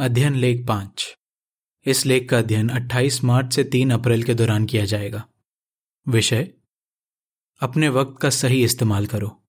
अध्ययन 0.00 0.34
लेख 0.34 0.66
पाँच। 0.66 1.16
इस 1.86 2.06
लेख 2.06 2.28
का 2.30 2.38
अध्ययन 2.38 2.68
28 2.68 3.24
मार्च 3.24 3.54
से 3.54 3.64
3 3.64 3.90
अप्रैल 3.90 4.22
के 4.22 4.34
दौरान 4.34 4.66
किया 4.66 4.84
जाएगा। 4.84 5.28
विषय, 6.08 6.54
अपने 7.60 7.88
वक्त 7.88 8.20
का 8.22 8.30
सही 8.30 8.64
इस्तेमाल 8.64 9.06
करो। 9.06 9.42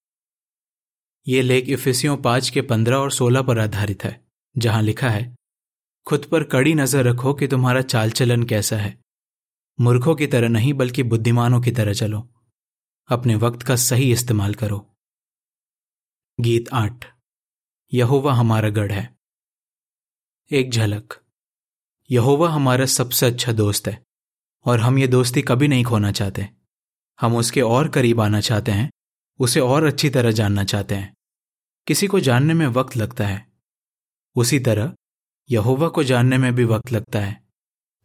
ये 1.27 1.41
लेख 1.41 1.69
इफिसियों 1.69 2.17
पाँच 2.17 2.49
के 2.49 2.61
15 2.61 2.97
और 2.97 3.11
16 3.11 3.41
पर 3.41 3.59
आधारित 3.59 4.03
है, 4.03 4.25
जहाँ 4.57 4.81
लिखा 4.81 5.09
है, 5.09 5.35
खुद 6.05 6.25
पर 6.25 6.43
कड़ी 6.43 6.73
नज़र 6.73 7.03
रखो 7.03 7.33
कि 7.33 7.47
तुम्हारा 7.47 7.81
चाल 7.81 8.11
चलन 8.11 8.43
कैसा 8.43 8.77
है। 8.77 8.99
मूर्खों 9.79 10.15
की 10.15 10.27
तरह 10.27 10.49
नहीं, 10.49 10.73
बल्कि 10.73 11.03
बुद्धिमानों 11.03 11.61
की 11.61 11.71
तरह 11.71 11.93
चलो। 11.93 12.29
अपने 13.09 13.35
वक्त 13.35 13.63
का 13.63 13.75
सही 13.75 14.11
इस्तेमाल 14.11 14.53
करो। 14.53 14.95
गीत 16.39 16.69
आठ, 16.73 17.05
यहोवा 17.93 18.33
हमारा 18.33 18.69
गढ़ 18.69 18.91
है। 18.91 19.20
एक 20.53 20.71
झलक। 20.71 21.13
यहोवा 22.11 22.49
हमारा 22.49 22.85
सबसे 22.85 23.25
अच्छा 23.25 23.51
दोस्त 23.51 23.87
है, 23.87 24.03
और 24.65 24.79
हम 24.79 24.97
ये 24.97 25.07
दोस्ती 25.07 25.41
कभी 25.41 25.67
नहीं 25.67 25.83
खोना 25.83 26.11
चाहते। 26.11 26.49
हम 27.21 27.35
उसके 27.35 27.61
और 27.61 27.89
करीब 27.89 28.21
आना 28.21 28.41
चाहते 28.41 28.71
हैं, 28.71 28.91
उसे 29.39 29.59
और 29.59 29.83
अच्छी 29.83 30.09
तरह 30.09 30.31
जानना 30.31 30.63
चाहते 30.63 30.95
हैं। 30.95 31.13
किसी 31.87 32.07
को 32.07 32.19
जानने 32.19 32.53
में 32.53 32.67
वक्त 32.67 32.97
लगता 32.97 33.27
है। 33.27 33.47
उसी 34.35 34.59
तरह, 34.59 34.93
यहोवा 35.51 35.87
को 35.87 36.03
जानने 36.03 36.37
में 36.37 36.55
भी 36.55 36.63
वक्त 36.63 36.91
लगता 36.91 37.19
है। 37.19 37.43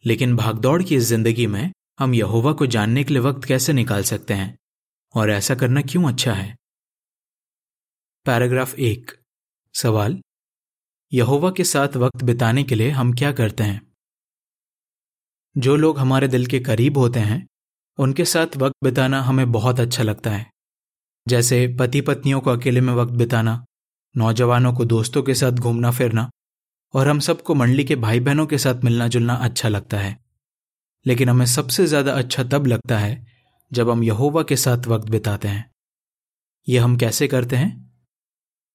लेकिन 0.04 0.36
भागदौड़ 0.36 0.82
की 0.82 0.96
इस 0.96 1.04
ज़िंदगी 1.04 1.46
में, 1.46 1.72
हम 2.00 2.14
यहोवा 2.14 2.52
को 2.52 2.66
जानने 2.66 3.04
के 3.04 3.12
लिए 3.12 3.22
वक्त 3.22 3.44
कैसे 3.44 3.72
निकाल 3.72 4.02
सकते 4.02 4.34
हैं? 4.34 4.58
और 5.14 5.30
ऐसा 5.30 5.54
करना 5.54 5.82
क्यों 5.82 6.08
अच्छा 6.08 6.32
है? 6.32 6.56
पैराग्राफ 8.24 8.74
एक। 8.74 9.18
सवाल 9.74 10.22
यहोवा 11.12 11.50
के 11.50 11.64
साथ 11.64 11.88
वक्त 11.96 12.22
बिताने 12.22 12.64
के 12.64 12.74
लिए 12.74 12.90
हम 12.90 13.12
क्या 13.12 13.32
करते 13.32 13.64
हैं? 13.64 13.92
जो 15.58 15.76
लोग 15.76 15.98
हमारे 15.98 16.28
दिल 16.28 16.46
के 16.46 16.60
करीब 16.60 16.98
होते 16.98 17.20
हैं, 17.20 17.46
उनके 17.98 18.24
साथ 18.24 18.56
वक्त 18.56 18.74
बिताना 18.84 19.22
हमें 19.22 19.52
बहुत 19.52 19.80
अच्छा 19.80 20.02
लगता 20.02 20.30
है। 20.30 20.50
जैसे 21.28 21.76
पति 21.80 22.00
पत्नियों 22.00 22.40
को 22.40 22.50
अकेले 22.50 22.80
में 22.80 22.94
वक्त 22.94 23.12
बिताना, 23.12 23.64
नौजवानों 24.16 24.72
को 24.74 24.84
दोस्तों 24.84 25.22
के 25.22 25.34
साथ 25.34 25.52
घूमना 25.52 25.90
फिरना, 25.90 26.30
और 26.94 27.08
हम 27.08 27.20
सबको 27.20 27.54
मंडली 27.54 27.84
के 27.84 27.96
भाई 27.96 28.20
बहनों 28.20 28.46
के 28.46 28.58
साथ 28.58 28.74
मिलना 28.74 29.08
जुलना 29.08 29.34
अच्छा 29.34 29.68
लगता 29.68 29.96
है। 29.96 30.20
लेकिन 31.06 31.28
हमें 31.28 31.46
सबसे 31.46 31.86
ज़्यादा 31.86 32.12
अच्छा 32.12 32.44
तब 32.44 32.66
लगता 32.66 32.98
है, 32.98 33.26
जब 33.72 33.90
हम 33.90 34.04
यहोवा 34.04 34.42
के 34.42 34.56
साथ 34.56 34.86
वक्त 34.86 35.08
बिताते 35.08 35.48
हैं। 35.48 35.70
यह 36.68 36.84
हम 36.84 36.96
कैसे 36.96 37.28
करते 37.28 37.56
हैं? 37.56 38.00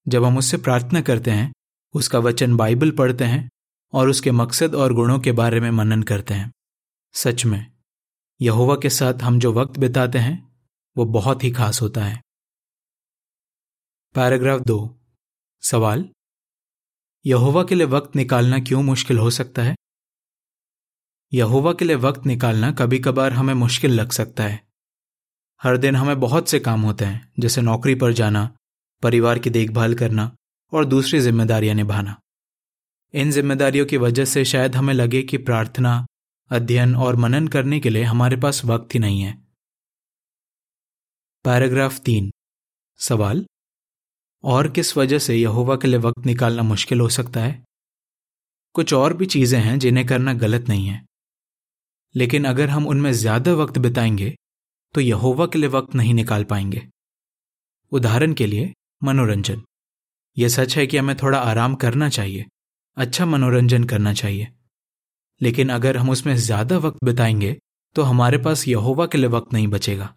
जब 0.07 0.23
हम 0.23 0.37
उससे 0.37 0.57
प्रार्थना 0.57 1.01
करते 1.01 1.31
हैं 1.31 1.53
उसका 1.93 2.19
वचन 2.19 2.55
बाइबल 2.55 2.91
पढ़ते 2.91 3.23
हैं 3.23 3.49
और 3.93 4.09
उसके 4.09 4.31
मकसद 4.31 4.75
और 4.75 4.93
गुणों 4.93 5.19
के 5.19 5.31
बारे 5.31 5.59
में 5.59 5.71
मनन 5.71 6.03
करते 6.03 6.33
हैं। 6.33 6.51
सच 7.13 7.45
में, 7.45 7.71
यहोवा 8.41 8.75
के 8.75 8.89
साथ 8.89 9.13
हम 9.13 9.39
जो 9.39 9.53
वक्त 9.53 9.79
बिताते 9.79 10.19
हैं, 10.19 10.55
वो 10.97 11.05
बहुत 11.05 11.43
ही 11.43 11.51
खास 11.51 11.81
होता 11.81 12.05
है। 12.05 12.21
पैराग्राफ 14.15 14.61
दो। 14.61 14.99
सवाल, 15.61 16.09
यहोवा 17.25 17.63
के 17.63 17.75
लिए 17.75 17.87
वक्त 17.87 18.15
निकालना 18.15 18.59
क्यों 18.59 18.83
मुश्किल 18.83 19.17
हो 19.17 19.29
सकता 19.29 19.61
है? 19.61 19.75
यहोवा 21.33 21.73
के 21.73 21.85
लिए 21.85 21.95
वक्त 21.95 22.25
निकालना 22.25 22.71
कभी 22.71 22.99
कभार 22.99 23.33
हमें 23.33 23.53
मुश्किल 23.53 23.91
लग 23.91 24.11
सकता 24.11 24.43
है। 24.43 24.67
हर 25.63 25.77
दिन 25.77 25.95
हमें 25.95 26.19
बहुत 26.19 26.49
से 26.49 26.59
काम 26.59 26.81
होते 26.81 27.05
हैं, 27.05 27.33
जैसे 27.39 27.61
नौकरी 27.61 27.95
पर 27.95 28.13
जाना, 28.13 28.57
परिवार 29.03 29.39
की 29.39 29.49
देखभाल 29.49 29.93
करना 29.93 30.35
और 30.73 30.85
दूसरी 30.85 31.19
जिम्मेदारियाँ 31.19 31.75
निभाना। 31.75 32.19
इन 33.13 33.31
जिम्मेदारियों 33.31 33.85
की 33.85 33.97
वजह 33.97 34.25
से 34.25 34.45
शायद 34.45 34.75
हमें 34.75 34.93
लगे 34.93 35.21
कि 35.23 35.37
प्रार्थना, 35.37 36.07
अध्ययन 36.51 36.95
और 36.95 37.15
मनन 37.15 37.47
करने 37.47 37.79
के 37.79 37.89
लिए 37.89 38.03
हमारे 38.03 38.37
पास 38.37 38.65
वक्त 38.65 38.93
ही 38.93 38.99
नहीं 38.99 39.21
है। 39.21 39.41
पैराग्राफ 41.45 41.99
तीन। 41.99 42.31
सवाल? 42.97 43.45
और 44.43 44.71
किस 44.71 44.97
वजह 44.97 45.19
से 45.19 45.35
यहोवा 45.35 45.75
के 45.75 45.87
लिए 45.87 45.99
वक्त 45.99 46.25
निकालना 46.25 46.63
मुश्किल 46.63 46.99
हो 46.99 47.09
सकता 47.09 47.39
है? 47.39 47.63
कुछ 48.73 48.93
और 48.93 49.13
भी 49.13 49.25
चीज़ें 49.25 49.59
हैं 49.59 49.79
जिन्हें 49.79 50.07
करना 50.07 50.33
गलत 50.33 50.69
नहीं 50.69 50.87
है। 50.87 51.05
लेकिन 52.15 52.45
अगर 52.45 52.69
हम 52.69 52.87
उनमें 52.87 53.11
ज़्यादा 53.11 53.53
वक्त 53.53 53.77
बिताएँगे 53.77 54.35
तो 54.93 55.01
यहोवा 55.01 55.45
के 55.45 55.59
लिए 55.59 55.69
वक्त 55.69 55.95
नहीं 55.95 56.13
निकाल 56.13 56.43
पाएँगे। 56.43 56.87
उदाहरण 57.91 58.33
के 58.33 58.47
लिए, 58.47 58.73
मनोरंजन। 59.03 59.63
यह 60.37 60.49
सच 60.49 60.77
है 60.77 60.87
कि 60.87 60.97
हमें 60.97 61.15
थोड़ा 61.17 61.39
आराम 61.39 61.75
करना 61.75 62.09
चाहिए 62.09 62.45
अच्छा 62.97 63.25
मनोरंजन 63.25 63.83
करना 63.83 64.13
चाहिए। 64.13 64.47
लेकिन 65.41 65.69
अगर 65.69 65.97
हम 65.97 66.09
उसमें 66.09 66.35
ज़्यादा 66.35 66.77
वक्त 66.77 67.03
बिताएँगे 67.03 67.57
तो 67.95 68.01
हमारे 68.01 68.37
पास 68.37 68.67
यहोवा 68.67 69.05
के 69.05 69.17
लिए 69.17 69.27
वक्त 69.27 69.53
नहीं 69.53 69.67
बचेगा। 69.67 70.13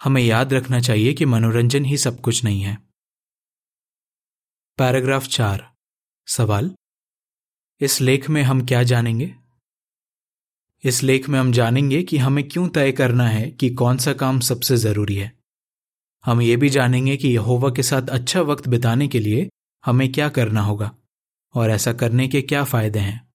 हमें 0.00 0.22
याद 0.22 0.52
रखना 0.52 0.80
चाहिए 0.80 1.14
कि 1.14 1.24
मनोरंजन 1.24 1.84
ही 1.84 1.96
सब 1.96 2.20
कुछ 2.20 2.44
नहीं 2.44 2.62
है। 2.62 2.76
पैराग्राफ 4.78 5.26
चार। 5.26 5.70
सवाल? 6.28 6.70
इस 7.80 8.00
लेख 8.00 8.30
में 8.30 8.42
हम 8.42 8.66
क्या 8.66 8.82
जानेंगे? 8.82 9.34
इस 10.84 11.02
लेख 11.02 11.28
में 11.28 11.38
हम 11.40 11.52
जानेंगे 11.52 12.02
कि 12.02 12.18
हमें 12.18 12.48
क्यों 12.48 12.68
तय 12.68 12.92
करना 12.92 13.28
है 13.28 13.50
कि 13.50 13.70
कौन 13.70 13.98
सा 13.98 14.12
काम 14.12 14.40
सबसे 14.40 14.76
ज़रूरी 14.76 15.16
है। 15.16 15.32
हम 16.26 16.42
ये 16.42 16.56
भी 16.56 16.68
जानेंगे 16.68 17.16
कि 17.16 17.28
यहोवा 17.28 17.70
के 17.70 17.82
साथ 17.82 18.08
अच्छा 18.08 18.40
वक्त 18.40 18.68
बिताने 18.68 19.08
के 19.08 19.18
लिए 19.18 19.48
हमें 19.86 20.12
क्या 20.12 20.28
करना 20.28 20.60
होगा 20.60 20.96
और 21.54 21.70
ऐसा 21.70 21.92
करने 21.92 22.28
के 22.28 22.42
क्या 22.42 22.64
फ़ायदे 22.64 22.98
हैं। 22.98 23.32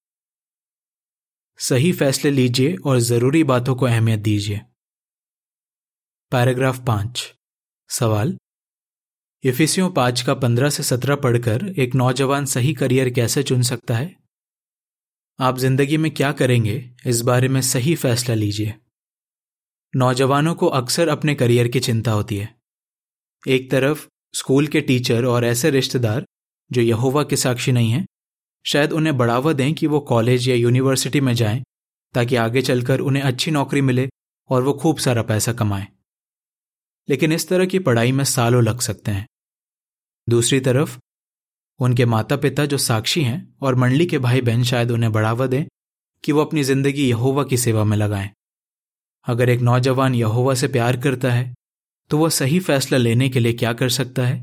सही 1.58 1.92
फैसले 1.92 2.30
लीजिए 2.30 2.74
और 2.74 2.98
ज़रूरी 2.98 3.44
बातों 3.44 3.76
को 3.76 3.86
अहमियत 3.86 4.20
दीजिए। 4.20 4.60
पैराग्राफ 6.32 6.86
पाँच। 6.86 7.34
सवाल। 7.88 8.38
इफिसियों 9.44 9.90
पाँच 9.90 10.22
का 10.22 10.34
पंद्रह 10.34 10.70
से 10.70 10.82
सत्रह 10.82 11.16
पढ़कर 11.16 11.74
एक 11.78 11.94
नौजवान 11.94 12.44
सही 12.44 12.74
करियर 12.74 13.10
कैसे 13.10 13.42
चुन 13.42 13.62
सकता 13.62 13.96
है? 13.96 14.16
आप 15.40 15.58
ज़िंदगी 15.58 15.96
में 15.96 16.10
क्या 16.10 16.32
करेंगे? 16.32 16.90
इस 17.06 17.20
बारे 17.20 17.48
में 17.48 17.60
सही 17.60 17.94
फैसला 17.94 18.34
लीजिए। 18.34 18.74
नौजवानों 19.96 20.54
को 20.54 20.66
अक्सर 20.66 21.08
अपने 21.08 21.34
करियर 21.34 21.68
की 21.68 21.80
चिंता 21.80 22.10
होती 22.10 22.36
है। 22.36 22.61
एक 23.48 23.70
तरफ़ 23.70 24.08
स्कूल 24.34 24.66
के 24.66 24.80
टीचर 24.80 25.24
और 25.24 25.44
ऐसे 25.44 25.70
रिश्तेदार 25.70 26.26
जो 26.72 26.80
यहोवा 26.80 27.22
के 27.22 27.36
साक्षी 27.36 27.72
नहीं 27.72 27.90
हैं, 27.90 28.06
शायद 28.66 28.92
उन्हें 28.92 29.16
बढ़ावा 29.18 29.52
दें 29.52 29.74
कि 29.74 29.86
वो 29.86 30.00
कॉलेज 30.00 30.48
या 30.48 30.54
यूनिवर्सिटी 30.54 31.20
में 31.20 31.34
जाएँ, 31.34 31.62
ताकि 32.14 32.36
आगे 32.36 32.62
चलकर 32.62 33.00
उन्हें 33.00 33.22
अच्छी 33.22 33.50
नौकरी 33.50 33.80
मिले 33.80 34.08
और 34.50 34.62
वो 34.62 34.72
खूब 34.72 34.98
सारा 34.98 35.22
पैसा 35.22 35.52
कमाएँ। 35.52 35.86
लेकिन 37.08 37.32
इस 37.32 37.48
तरह 37.48 37.66
की 37.66 37.78
पढ़ाई 37.78 38.12
में 38.12 38.24
सालों 38.24 38.62
लग 38.62 38.80
सकते 38.80 39.10
हैं। 39.10 39.26
दूसरी 40.28 40.60
तरफ़, 40.60 40.98
उनके 41.78 42.04
माता 42.04 42.36
पिता 42.36 42.66
जो 42.66 42.78
साक्षी 42.78 43.22
हैं 43.22 43.56
और 43.62 43.74
मंडली 43.74 44.06
के 44.06 44.18
भाई 44.18 44.40
बहन 44.40 44.64
शायद 44.64 44.90
उन्हें 44.90 45.12
बढ़ावा 45.12 45.46
दें 45.46 45.64
कि 46.24 46.32
वो 46.32 46.44
अपनी 46.44 46.62
ज़िंदगी 46.62 47.08
यहोवा 47.08 47.44
की 47.44 47.56
सेवा 47.56 47.84
में 47.84 47.96
लगाएँ। 47.96 48.30
अगर 49.26 49.48
एक 49.48 49.60
नौजवान 49.60 50.14
यहोवा 50.14 50.54
से 50.54 50.68
प्यार 50.68 50.96
करता 50.96 51.32
है 51.32 51.54
तो 52.12 52.18
वह 52.18 52.28
सही 52.28 52.58
फैसला 52.60 52.98
लेने 52.98 53.28
के 53.28 53.40
लिए 53.40 53.52
क्या 53.52 53.72
कर 53.72 53.88
सकता 53.88 54.26
है? 54.26 54.42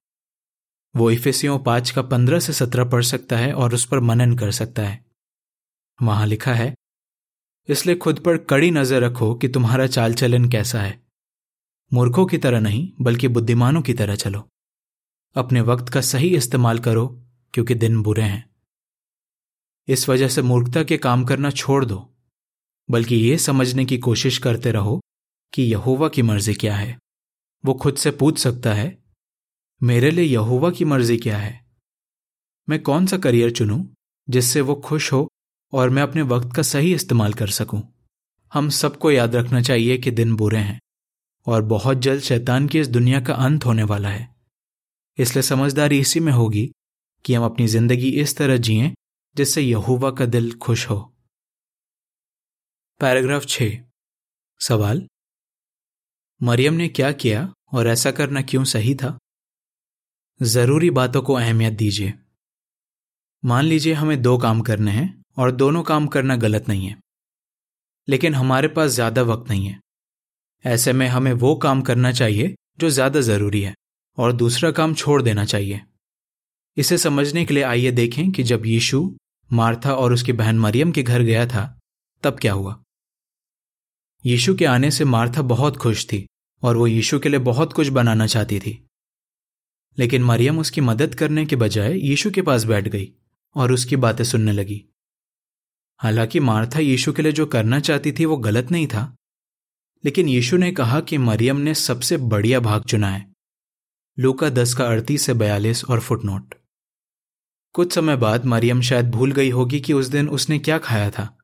वो 0.95 1.09
इफिसियों 1.11 1.57
पाँच 1.59 1.89
का 1.91 2.01
पंद्रह 2.01 2.39
से 2.39 2.53
सत्रह 2.53 2.83
पढ़ 2.83 3.03
सकता 3.03 3.37
है 3.37 3.51
और 3.53 3.73
उस 3.73 3.85
पर 3.85 3.99
मनन 3.99 4.35
कर 4.37 4.51
सकता 4.51 4.81
है। 4.81 5.03
वहाँ 5.99 6.25
लिखा 6.27 6.53
है, 6.53 6.73
इसलिए 7.69 7.95
खुद 7.95 8.19
पर 8.19 8.37
कड़ी 8.37 8.71
नज़र 8.71 9.01
रखो 9.01 9.33
कि 9.35 9.47
तुम्हारा 9.47 9.85
चाल 9.87 10.13
चलन 10.13 10.47
कैसा 10.49 10.81
है। 10.81 10.99
मूर्खों 11.93 12.25
की 12.25 12.37
तरह 12.37 12.59
नहीं, 12.59 12.91
बल्कि 13.01 13.27
बुद्धिमानों 13.27 13.81
की 13.81 13.93
तरह 13.93 14.15
चलो। 14.15 14.43
अपने 15.35 15.61
वक्त 15.61 15.89
का 15.89 16.01
सही 16.01 16.35
इस्तेमाल 16.35 16.79
करो, 16.79 17.05
क्योंकि 17.53 17.75
दिन 17.75 18.01
बुरे 18.01 18.23
हैं। 18.23 18.49
इस 19.87 20.07
वजह 20.09 20.27
से 20.27 20.41
मूर्खता 20.41 20.83
के 20.83 20.97
काम 20.97 21.25
करना 21.25 21.49
छोड़ 21.51 21.85
दो, 21.85 21.99
बल्कि 22.89 23.15
यह 23.15 23.37
समझने 23.37 23.85
की 23.85 23.97
कोशिश 23.97 24.37
करते 24.37 24.71
रहो 24.71 24.99
कि 25.53 25.63
यहोवा 25.63 26.09
की 26.09 26.21
मर्ज़ी 26.21 26.53
क्या 26.53 26.75
है। 26.75 26.97
वो 27.65 27.73
खुद 27.73 27.95
से 27.95 28.11
पूछ 28.11 28.39
सकता 28.39 28.73
है, 28.73 28.97
मेरे 29.83 30.11
लिए 30.11 30.25
यहोवा 30.25 30.71
की 30.71 30.85
मर्ज़ी 30.85 31.17
क्या 31.17 31.37
है? 31.37 31.65
मैं 32.69 32.81
कौन 32.83 33.05
सा 33.05 33.17
करियर 33.17 33.51
चुनूं 33.51 33.83
जिससे 34.29 34.61
वो 34.61 34.75
खुश 34.75 35.11
हो 35.13 35.27
और 35.73 35.89
मैं 35.89 36.03
अपने 36.03 36.21
वक्त 36.21 36.55
का 36.55 36.61
सही 36.61 36.93
इस्तेमाल 36.93 37.33
कर 37.33 37.47
सकूँ? 37.47 37.81
हम 38.53 38.69
सबको 38.69 39.11
याद 39.11 39.35
रखना 39.35 39.61
चाहिए 39.61 39.97
कि 39.97 40.11
दिन 40.11 40.35
बुरे 40.35 40.57
हैं 40.57 40.79
और 41.47 41.61
बहुत 41.61 41.97
जल्द 41.97 42.21
शैतान 42.21 42.67
की 42.67 42.79
इस 42.79 42.87
दुनिया 42.87 43.21
का 43.21 43.33
अंत 43.33 43.65
होने 43.65 43.83
वाला 43.83 44.09
है। 44.09 44.35
इसलिए 45.17 45.43
समझदारी 45.43 45.99
इसी 45.99 46.19
में 46.19 46.31
होगी 46.31 46.71
कि 47.25 47.33
हम 47.33 47.45
अपनी 47.45 47.67
ज़िंदगी 47.67 48.09
इस 48.09 48.37
तरह 48.37 48.57
जिए 48.57 48.93
जिससे 49.35 49.61
यहोवा 49.61 50.11
का 50.11 50.25
दिल 50.25 50.51
खुश 50.53 50.89
हो। 50.89 50.99
पैराग्राफ 52.99 53.45
छ। 53.45 53.63
सवाल 54.61 55.07
मरियम 56.43 56.73
ने 56.73 56.87
क्या 56.87 57.11
किया 57.11 57.53
और 57.73 57.87
ऐसा 57.87 58.11
करना 58.11 58.41
क्यों 58.41 58.63
सही 58.63 58.95
था? 58.95 59.17
ज़रूरी 60.41 60.89
बातों 60.89 61.21
को 61.21 61.33
अहमियत 61.33 61.73
दीजिए। 61.73 62.13
मान 63.45 63.65
लीजिए 63.65 63.93
हमें 63.93 64.21
दो 64.21 64.37
काम 64.37 64.61
करने 64.61 64.91
हैं 64.91 65.23
और 65.37 65.51
दोनों 65.51 65.83
काम 65.83 66.07
करना 66.07 66.35
गलत 66.35 66.69
नहीं 66.69 66.87
है। 66.87 66.95
लेकिन 68.07 68.35
हमारे 68.35 68.67
पास 68.67 68.91
ज़्यादा 68.91 69.21
वक्त 69.21 69.49
नहीं 69.49 69.67
है। 69.67 69.79
ऐसे 70.65 70.93
में 70.93 71.07
हमें 71.07 71.33
वो 71.33 71.55
काम 71.55 71.81
करना 71.81 72.11
चाहिए 72.11 72.55
जो 72.79 72.89
ज़्यादा 72.89 73.21
ज़रूरी 73.21 73.61
है 73.61 73.75
और 74.17 74.33
दूसरा 74.33 74.71
काम 74.71 74.93
छोड़ 74.93 75.21
देना 75.21 75.45
चाहिए। 75.45 75.81
इसे 76.77 76.97
समझने 76.97 77.45
के 77.45 77.53
लिए 77.53 77.63
आइए 77.63 77.91
देखें 77.91 78.31
कि 78.31 78.43
जब 78.43 78.65
यीशु, 78.65 79.15
मार्था 79.51 79.95
और 79.95 80.13
उसकी 80.13 80.33
बहन 80.33 80.59
मरियम 80.59 80.91
के 80.91 81.03
घर 81.03 81.21
गया 81.21 81.45
था, 81.45 81.79
तब 82.23 82.39
क्या 82.39 82.53
हुआ? 82.53 82.83
यीशु 84.25 84.55
के 84.55 84.65
आने 84.65 84.91
से 84.91 85.05
मार्था 85.05 85.41
बहुत 85.41 85.77
खुश 85.77 86.05
थी 86.05 86.27
और 86.63 86.77
वो 86.77 86.87
यीशु 86.87 87.19
के 87.19 87.29
लिए 87.29 87.39
बहुत 87.39 87.73
कुछ 87.73 87.87
बनाना 87.87 88.27
चाहती 88.27 88.59
थी। 88.59 88.89
लेकिन 89.97 90.23
मरियम 90.23 90.59
उसकी 90.59 90.81
मदद 90.81 91.15
करने 91.15 91.45
के 91.45 91.55
बजाय 91.55 91.97
यीशु 91.97 92.31
के 92.31 92.41
पास 92.41 92.63
बैठ 92.63 92.87
गई 92.87 93.13
और 93.55 93.71
उसकी 93.71 93.95
बातें 93.95 94.23
सुनने 94.23 94.51
लगी। 94.51 94.85
हालाँकि 95.97 96.39
मार्था 96.39 96.79
यीशु 96.79 97.13
के 97.13 97.21
लिए 97.21 97.31
जो 97.31 97.45
करना 97.45 97.79
चाहती 97.79 98.11
थी 98.11 98.25
वो 98.25 98.37
गलत 98.37 98.71
नहीं 98.71 98.87
था। 98.87 99.15
लेकिन 100.05 100.27
यीशु 100.27 100.57
ने 100.57 100.71
कहा 100.71 100.99
कि 100.99 101.17
मरियम 101.17 101.57
ने 101.57 101.73
सबसे 101.73 102.17
बढ़िया 102.17 102.59
भाग 102.59 102.83
चुना 102.83 103.09
है। 103.09 103.33
लूका 104.19 104.49
दस 104.49 104.73
का 104.73 104.85
अड़तीस 104.85 105.21
से 105.21 105.33
बयालीस 105.33 105.85
और 105.85 105.99
फुटनोट। 105.99 106.55
कुछ 107.73 107.93
समय 107.93 108.15
बाद 108.15 108.45
मरियम 108.45 108.81
शायद 108.81 109.11
भूल 109.11 109.31
गई 109.31 109.49
होगी 109.49 109.79
कि 109.79 109.93
उस 109.93 110.07
दिन 110.07 110.29
उसने 110.29 110.59
क्या 110.59 110.77
खाया 110.77 111.09
था। 111.09 111.37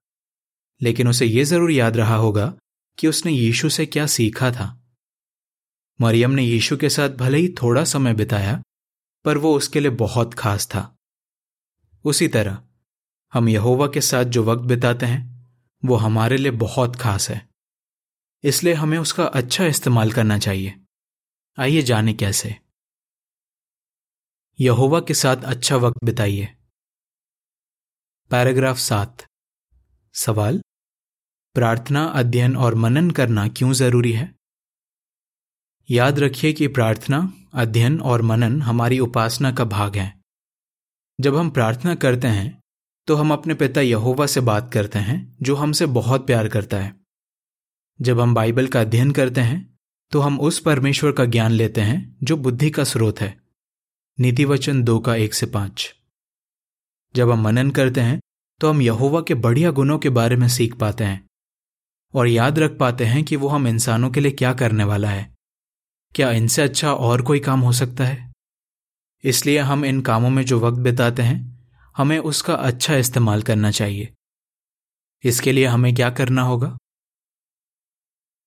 लेकिन 0.82 1.08
उसे 1.08 1.26
यह 1.26 1.44
ज़रूर 1.44 1.72
याद 1.72 1.98
रहा 1.98 2.16
होगा 2.16 2.58
कि 2.98 3.08
उसने 3.08 3.32
यीशु 3.32 3.70
से 3.70 3.86
क्या 3.86 4.08
सीखा 4.08 4.52
था। 4.52 4.82
मरियम 6.02 6.32
ने 6.32 6.44
यीशु 6.44 6.78
के 6.78 6.90
साथ 6.90 7.10
भले 7.10 7.38
ही 7.38 7.56
थोड़ा 7.62 7.84
समय 7.84 8.14
बिताया, 8.14 8.64
पर 9.26 9.38
वो 9.38 9.58
उसके 9.58 9.80
लिए 9.80 9.92
बहुत 9.92 10.34
खास 10.34 10.68
था। 10.68 10.96
उसी 12.06 12.28
तरह, 12.28 12.64
हम 13.34 13.50
यहोवा 13.50 13.88
के 13.88 14.02
साथ 14.02 14.24
जो 14.24 14.44
वक्त 14.44 14.62
बिताते 14.62 15.06
हैं, 15.06 15.36
वो 15.86 15.96
हमारे 15.96 16.38
लिए 16.38 16.52
बहुत 16.52 16.96
खास 16.96 17.30
है। 17.30 17.50
इसलिए 18.44 18.74
हमें 18.74 18.98
उसका 18.98 19.26
अच्छा 19.26 19.66
इस्तेमाल 19.66 20.12
करना 20.12 20.40
चाहिए। 20.40 20.80
आइए 21.60 21.82
जाने 21.82 22.14
कैसे। 22.14 22.56
यहोवा 24.60 25.00
के 25.00 25.14
साथ 25.14 25.38
अच्छा 25.38 25.76
वक्त 25.76 25.98
बिताइए। 26.04 26.56
पैराग्राफ 28.30 28.78
सात। 28.78 29.26
सवाल 30.14 30.62
प्रार्थना, 31.56 32.04
अध्ययन 32.04 32.56
और 32.58 32.76
मनन 32.76 33.12
करना 33.12 33.48
क्यों 33.48 33.72
ज़रूरी 33.74 34.12
है? 34.12 34.34
याद 35.90 36.20
रखिए 36.20 36.54
कि 36.54 36.68
प्रार्थना, 36.68 37.34
अध्ययन 37.54 38.00
और 38.02 38.22
मनन 38.22 38.62
हमारी 38.62 39.00
उपासना 39.00 39.52
का 39.52 39.64
भाग 39.66 39.96
है। 39.98 40.14
जब 41.20 41.36
हम 41.36 41.50
प्रार्थना 41.50 41.96
करते 41.96 42.28
हैं 42.28 42.60
तो 43.08 43.16
हम 43.16 43.32
अपने 43.34 43.54
पिता 43.54 43.82
यहोवा 43.82 44.26
से 44.26 44.42
बात 44.42 44.72
करते 44.74 45.00
हैं, 45.00 45.38
जो 45.42 45.56
हमसे 45.56 45.86
बहुत 45.86 46.26
प्यार 46.28 46.48
करता 46.48 46.78
है। 46.78 46.96
जब 48.00 48.20
हम 48.20 48.34
बाइबल 48.36 48.68
का 48.68 48.82
अध्ययन 48.82 49.12
करते 49.12 49.42
हैं 49.42 49.78
तो 50.12 50.20
हम 50.20 50.40
उस 50.40 50.60
परमेश्वर 50.60 51.12
का 51.12 51.26
ज्ञान 51.26 51.52
लेते 51.52 51.82
हैं, 51.82 52.18
जो 52.24 52.38
बुद्धि 52.38 52.70
का 52.70 52.84
स्रोत 52.84 53.22
है। 53.22 53.38
नीति 54.20 54.46
वचन 54.46 54.84
दो 54.84 55.00
का 55.00 55.16
एक 55.16 55.34
से 55.34 55.46
पाँच। 55.46 55.94
जब 57.16 57.32
हम 57.32 57.42
मनन 57.42 57.72
करते 57.72 58.02
हैं 58.02 58.20
तो 58.62 58.70
हम 58.70 58.82
यहोवा 58.82 59.22
के 59.22 59.34
बढ़िया 59.36 59.72
गुणों 59.72 60.00
के 60.00 60.10
बारे 60.10 60.36
में 60.36 60.48
सीख 60.48 60.76
पाते 60.76 61.04
हैं। 61.04 61.24
और 62.16 62.28
याद 62.28 62.60
रख 62.60 62.78
पाते 62.80 63.06
हैं 63.06 63.24
कि 63.24 63.36
वो 63.36 63.48
हम 63.48 63.68
इंसानों 63.68 64.12
के 64.12 64.20
लिए 64.20 64.32
क्या 64.32 64.54
करने 64.54 64.84
वाला 64.84 65.10
है। 65.10 65.36
क्या 66.16 66.32
इनसे 66.32 66.62
अच्छा 66.62 66.94
और 66.94 67.22
कोई 67.22 67.40
काम 67.40 67.60
हो 67.60 67.72
सकता 67.72 68.06
है? 68.06 68.34
इसलिए 69.24 69.60
हम 69.60 69.86
इन 69.86 70.02
कामों 70.02 70.30
में 70.30 70.46
जो 70.46 70.60
वक्त 70.60 70.78
बिताते 70.78 71.22
हैं, 71.22 71.70
हमें 71.98 72.20
उसका 72.20 72.54
अच्छा 72.54 72.96
इस्तेमाल 72.96 73.42
करना 73.42 73.72
चाहिए। 73.72 74.14
इसके 75.24 75.52
लिए 75.52 75.66
हमें 75.66 75.96
क्या 75.96 76.10
करना 76.10 76.42
होगा? 76.42 76.78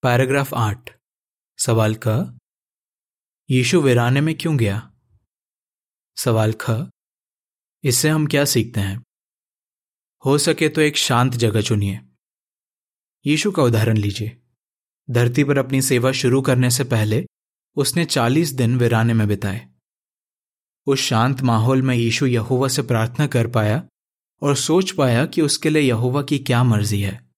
पैराग्राफ 0.02 0.54
आठ। 0.54 0.90
सवाल 1.58 1.96
क 2.06 2.38
यीशु 3.50 3.80
वीराने 3.80 4.20
में 4.20 4.34
क्यों 4.34 4.56
गया? 4.56 4.92
सवाल 6.16 6.54
ख। 6.60 6.90
इससे 7.84 8.08
हम 8.08 8.26
क्या 8.26 8.44
सीखते 8.44 8.80
हैं? 8.80 9.04
हो 10.24 10.38
सके 10.38 10.68
तो 10.68 10.80
एक 10.80 10.96
शांत 10.96 11.32
जगह 11.32 11.62
चुनिए। 11.62 12.07
यीशु 13.26 13.50
का 13.50 13.62
उदाहरण 13.62 13.96
लीजिए। 13.96 14.36
धरती 15.10 15.44
पर 15.44 15.58
अपनी 15.58 15.82
सेवा 15.82 16.12
शुरू 16.12 16.42
करने 16.42 16.70
से 16.70 16.84
पहले 16.84 17.26
उसने 17.76 18.04
चालीस 18.04 18.52
दिन 18.52 18.78
वीराने 18.78 19.14
में 19.14 19.28
बिताए। 19.28 19.68
उस 20.86 21.00
शांत 21.00 21.40
माहौल 21.40 21.82
में 21.82 21.94
यीशु 21.94 22.26
यहोवा 22.26 22.68
से 22.68 22.82
प्रार्थना 22.82 23.26
कर 23.26 23.46
पाया 23.46 23.82
और 24.42 24.56
सोच 24.56 24.90
पाया 24.90 25.26
कि 25.26 25.42
उसके 25.42 25.70
लिए 25.70 25.82
यहुवा 25.82 26.22
की 26.22 26.38
क्या 26.38 26.62
मर्ज़ी 26.64 27.00
है। 27.00 27.30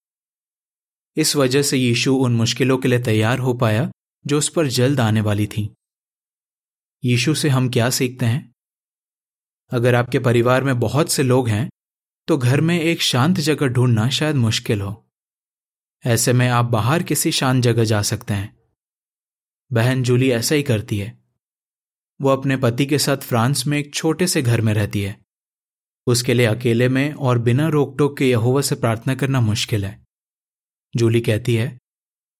इस 1.17 1.37
वजह 1.37 1.62
से 1.62 1.79
यीशु 1.79 2.15
उन 2.17 2.37
मुश्किलों 2.37 2.79
के 2.79 2.88
लिए 2.88 3.03
तैयार 3.03 3.38
हो 3.38 3.55
पाया 3.55 3.91
जो 4.26 4.38
उस 4.38 4.49
पर 4.49 4.67
जल्द 4.67 5.00
आने 5.00 5.21
वाली 5.21 5.47
थी। 5.47 5.75
यीशु 7.05 7.35
से 7.35 7.49
हम 7.49 7.69
क्या 7.69 7.91
सीखते 7.91 8.26
हैं? 8.26 8.53
अगर 9.71 9.94
आपके 9.94 10.19
परिवार 10.19 10.65
में 10.65 10.81
बहुत 10.81 11.12
से 11.12 11.23
लोग 11.23 11.49
हैं 11.49 11.69
तो 12.29 12.38
घर 12.38 12.61
में 12.61 12.81
एक 12.81 13.03
शांत 13.03 13.41
जगह 13.41 13.67
ढूंढना 13.67 14.09
शायद 14.09 14.37
मुश्किल 14.37 14.81
हो। 14.81 15.10
ऐसे 16.06 16.32
में 16.32 16.49
आप 16.49 16.64
बाहर 16.64 17.02
किसी 17.02 17.32
शांत 17.32 17.64
जगह 17.64 17.85
जा 17.85 18.02
सकते 18.02 18.35
हैं। 18.35 18.58
बहन 19.73 20.02
जूली 20.02 20.31
ऐसा 20.31 20.55
ही 20.55 20.62
करती 20.62 20.99
है। 20.99 21.25
वो 22.20 22.29
अपने 22.29 22.56
पति 22.56 22.87
के 22.87 22.99
साथ 22.99 23.17
फ्रांस 23.17 23.67
में 23.67 23.79
एक 23.79 23.94
छोटे 23.94 24.26
से 24.26 24.43
घर 24.43 24.61
में 24.61 24.75
रहती 24.75 25.02
है। 25.02 25.25
उसके 26.06 26.35
लिए 26.35 26.47
अकेले 26.47 26.88
में 26.88 27.12
और 27.12 27.38
बिना 27.38 27.69
रोक 27.69 27.99
टोक 27.99 28.19
के 28.19 28.31
यहोवा 28.31 28.61
से 28.61 28.75
प्रार्थना 28.75 29.14
करना 29.14 29.41
मुश्किल 29.41 29.85
है। 29.85 30.05
जूली 30.97 31.20
कहती 31.20 31.55
है, 31.55 31.79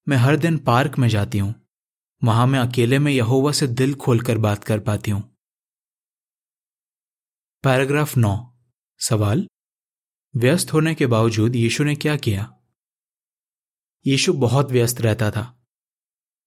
मैं 0.09 0.17
हर 0.17 0.37
दिन 0.37 0.59
पार्क 0.59 0.99
में 0.99 1.09
जाती 1.09 1.39
हूँ। 1.39 1.55
वहाँ 2.25 2.47
मैं 2.47 2.61
अकेले 2.61 2.99
में 2.99 3.13
यहोवा 3.13 3.53
से 3.53 3.67
दिल 3.67 3.95
खोलकर 3.95 4.39
बात 4.39 4.65
कर 4.65 4.81
पाती 4.81 5.11
हूँ। 5.11 5.37
पैराग्राफ 7.63 8.17
नौ। 8.17 8.59
सवाल? 8.99 9.49
व्यस्त 10.37 10.73
होने 10.73 10.95
के 10.95 11.07
बावजूद 11.07 11.57
यीशु 11.57 11.85
ने 11.85 11.95
क्या 11.95 12.17
किया? 12.17 12.60
यीशु 14.07 14.33
बहुत 14.33 14.71
व्यस्त 14.71 15.01
रहता 15.01 15.31
था। 15.31 15.67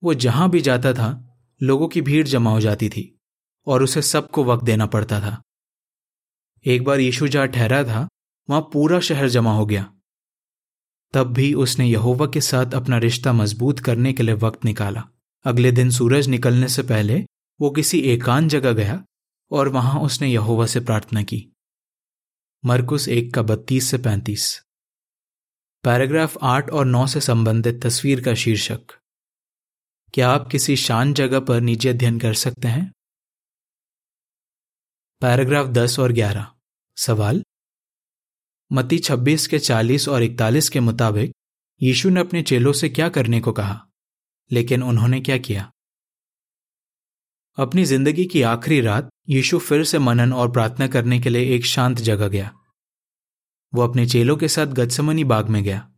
वो 0.04 0.14
जहाँ 0.14 0.50
भी 0.50 0.62
जाता 0.62 0.94
था, 0.94 1.38
लोगों 1.64 1.88
की 1.88 2.02
भीड़ 2.02 2.28
जमा 2.28 2.52
हो 2.52 2.60
जाती 2.60 2.90
थी 2.90 3.20
और 3.68 3.84
उसे 3.84 4.02
सबको 4.02 4.44
वक्त 4.44 4.64
देना 4.64 4.86
पड़ता 4.86 5.20
था। 5.20 5.42
एक 6.66 6.84
बार 6.84 7.00
यीशु 7.00 7.28
जहाँ 7.28 7.48
ठहरा 7.48 7.84
था, 7.84 8.08
वहाँ 8.50 8.62
पूरा 8.62 9.00
शहर 9.00 9.30
जमा 9.30 9.56
हो 9.56 9.66
गया। 9.66 9.94
तब 11.14 11.34
भी 11.34 11.54
उसने 11.54 11.86
यहोवा 11.86 12.26
के 12.26 12.42
साथ 12.42 12.74
अपना 12.74 12.98
रिश्ता 12.98 13.34
मज़बूत 13.34 13.80
करने 13.80 14.14
के 14.14 14.24
लिए 14.24 14.36
वक्त 14.36 14.66
निकाला। 14.66 15.04
अगले 15.46 15.72
दिन 15.72 15.90
सूरज 15.90 16.28
निकलने 16.28 16.68
से 16.68 16.84
पहले 16.84 17.26
वो 17.62 17.70
किसी 17.70 18.00
एकांत 18.00 18.50
जगह 18.50 18.74
गया 18.74 19.06
और 19.52 19.70
वहाँ 19.70 20.02
उसने 20.02 20.28
यहोवा 20.28 20.66
से 20.66 20.80
प्रार्थना 20.80 21.24
की। 21.24 21.56
मरकुस 22.66 23.08
एक 23.08 23.34
का 23.34 23.42
बत्तीस 23.42 23.88
से 23.88 23.98
पैंतीस। 23.98 24.63
पैराग्राफ 25.84 26.38
आठ 26.42 26.70
और 26.70 26.86
नौ 26.86 27.06
से 27.08 27.22
संबंधित 27.22 27.82
तस्वीर 27.84 28.22
का 28.24 28.34
शीर्षक। 28.34 28.92
क्या 30.14 30.30
आप 30.30 30.48
किसी 30.48 30.76
शांत 30.76 31.16
जगह 31.16 31.40
पर 31.40 31.62
निजी 31.62 31.90
अध्ययन 31.90 32.20
कर 32.20 32.34
सकते 32.34 32.68
हैं? 32.68 32.92
पैराग्राफ 35.22 35.68
दस 35.68 36.00
और 36.00 36.12
ग्यारह। 36.12 36.48
सवाल? 36.98 37.44
मती 38.72 39.00
छब्बीस 39.00 39.48
के 39.48 39.60
चालीस 39.60 40.08
और 40.10 40.24
इकतालीस 40.24 40.70
के 40.70 40.80
मुताबिक 40.80 41.36
यीशु 41.82 42.10
ने 42.10 42.20
अपने 42.20 42.42
चेलों 42.44 42.74
से 42.74 42.90
क्या 42.90 43.10
करने 43.10 43.42
को 43.42 43.52
कहा, 43.52 43.80
लेकिन 44.52 44.84
उन्होंने 44.84 45.22
क्या 45.22 45.38
किया? 45.38 45.72
अपनी 47.58 47.86
ज़िंदगी 47.86 48.26
की 48.26 48.42
आखिरी 48.48 48.82
रात 48.82 49.10
यीशु 49.30 49.60
फिर 49.60 49.84
से 49.84 50.00
मनन 50.00 50.34
और 50.34 50.52
प्रार्थना 50.52 50.88
करने 50.88 51.20
के 51.20 51.30
लिए 51.30 51.56
एक 51.56 51.66
शांत 51.66 51.98
जगह 52.02 52.28
गया। 52.28 52.54
वो 53.74 53.82
अपने 53.82 54.06
चेलों 54.08 54.38
के 54.38 54.48
साथ 54.48 54.66
गदसमनी 54.66 55.24
बाग 55.24 55.50
में 55.50 55.64
गया। 55.64 55.92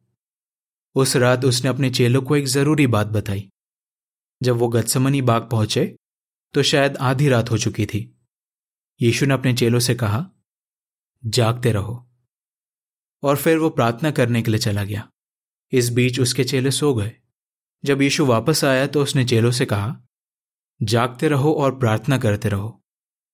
उस 0.96 1.16
रात 1.16 1.46
उसने 1.46 1.70
अपने 1.70 1.90
चेलों 1.90 2.22
को 2.22 2.36
एक 2.36 2.46
ज़रूरी 2.46 2.88
बात 2.88 3.08
बताई। 3.08 3.50
जब 4.44 4.56
वो 4.56 4.68
गदसमनी 4.68 5.22
बाग 5.22 5.50
पहुँचे 5.50 5.98
तो 6.54 6.64
शायद 6.64 6.98
आधी 6.98 7.30
रात 7.30 7.52
हो 7.52 7.58
चुकी 7.58 7.86
थी। 7.86 8.20
यीशु 9.02 9.26
ने 9.26 9.34
अपने 9.34 9.54
चेलों 9.54 9.80
से 9.80 9.96
कहा, 9.96 10.30
जागते 11.26 11.72
रहो। 11.72 12.10
और 13.24 13.38
फिर 13.38 13.58
वो 13.58 13.70
प्रार्थना 13.70 14.12
करने 14.12 14.42
के 14.42 14.52
लिए 14.52 14.60
चला 14.60 14.84
गया। 14.84 15.10
इस 15.72 15.90
बीच 15.90 16.20
उसके 16.20 16.44
चेले 16.44 16.72
सो 16.72 16.94
गए। 16.94 17.12
जब 17.86 18.02
यीशु 18.02 18.26
वापस 18.26 18.64
आया 18.64 18.88
तो 18.88 19.04
उसने 19.04 19.26
चेलों 19.26 19.52
से 19.52 19.66
कहा, 19.66 20.02
जागते 20.84 21.28
रहो 21.28 21.54
और 21.54 21.80
प्रार्थना 21.80 22.18
करते 22.18 22.50
रहो। 22.50 22.84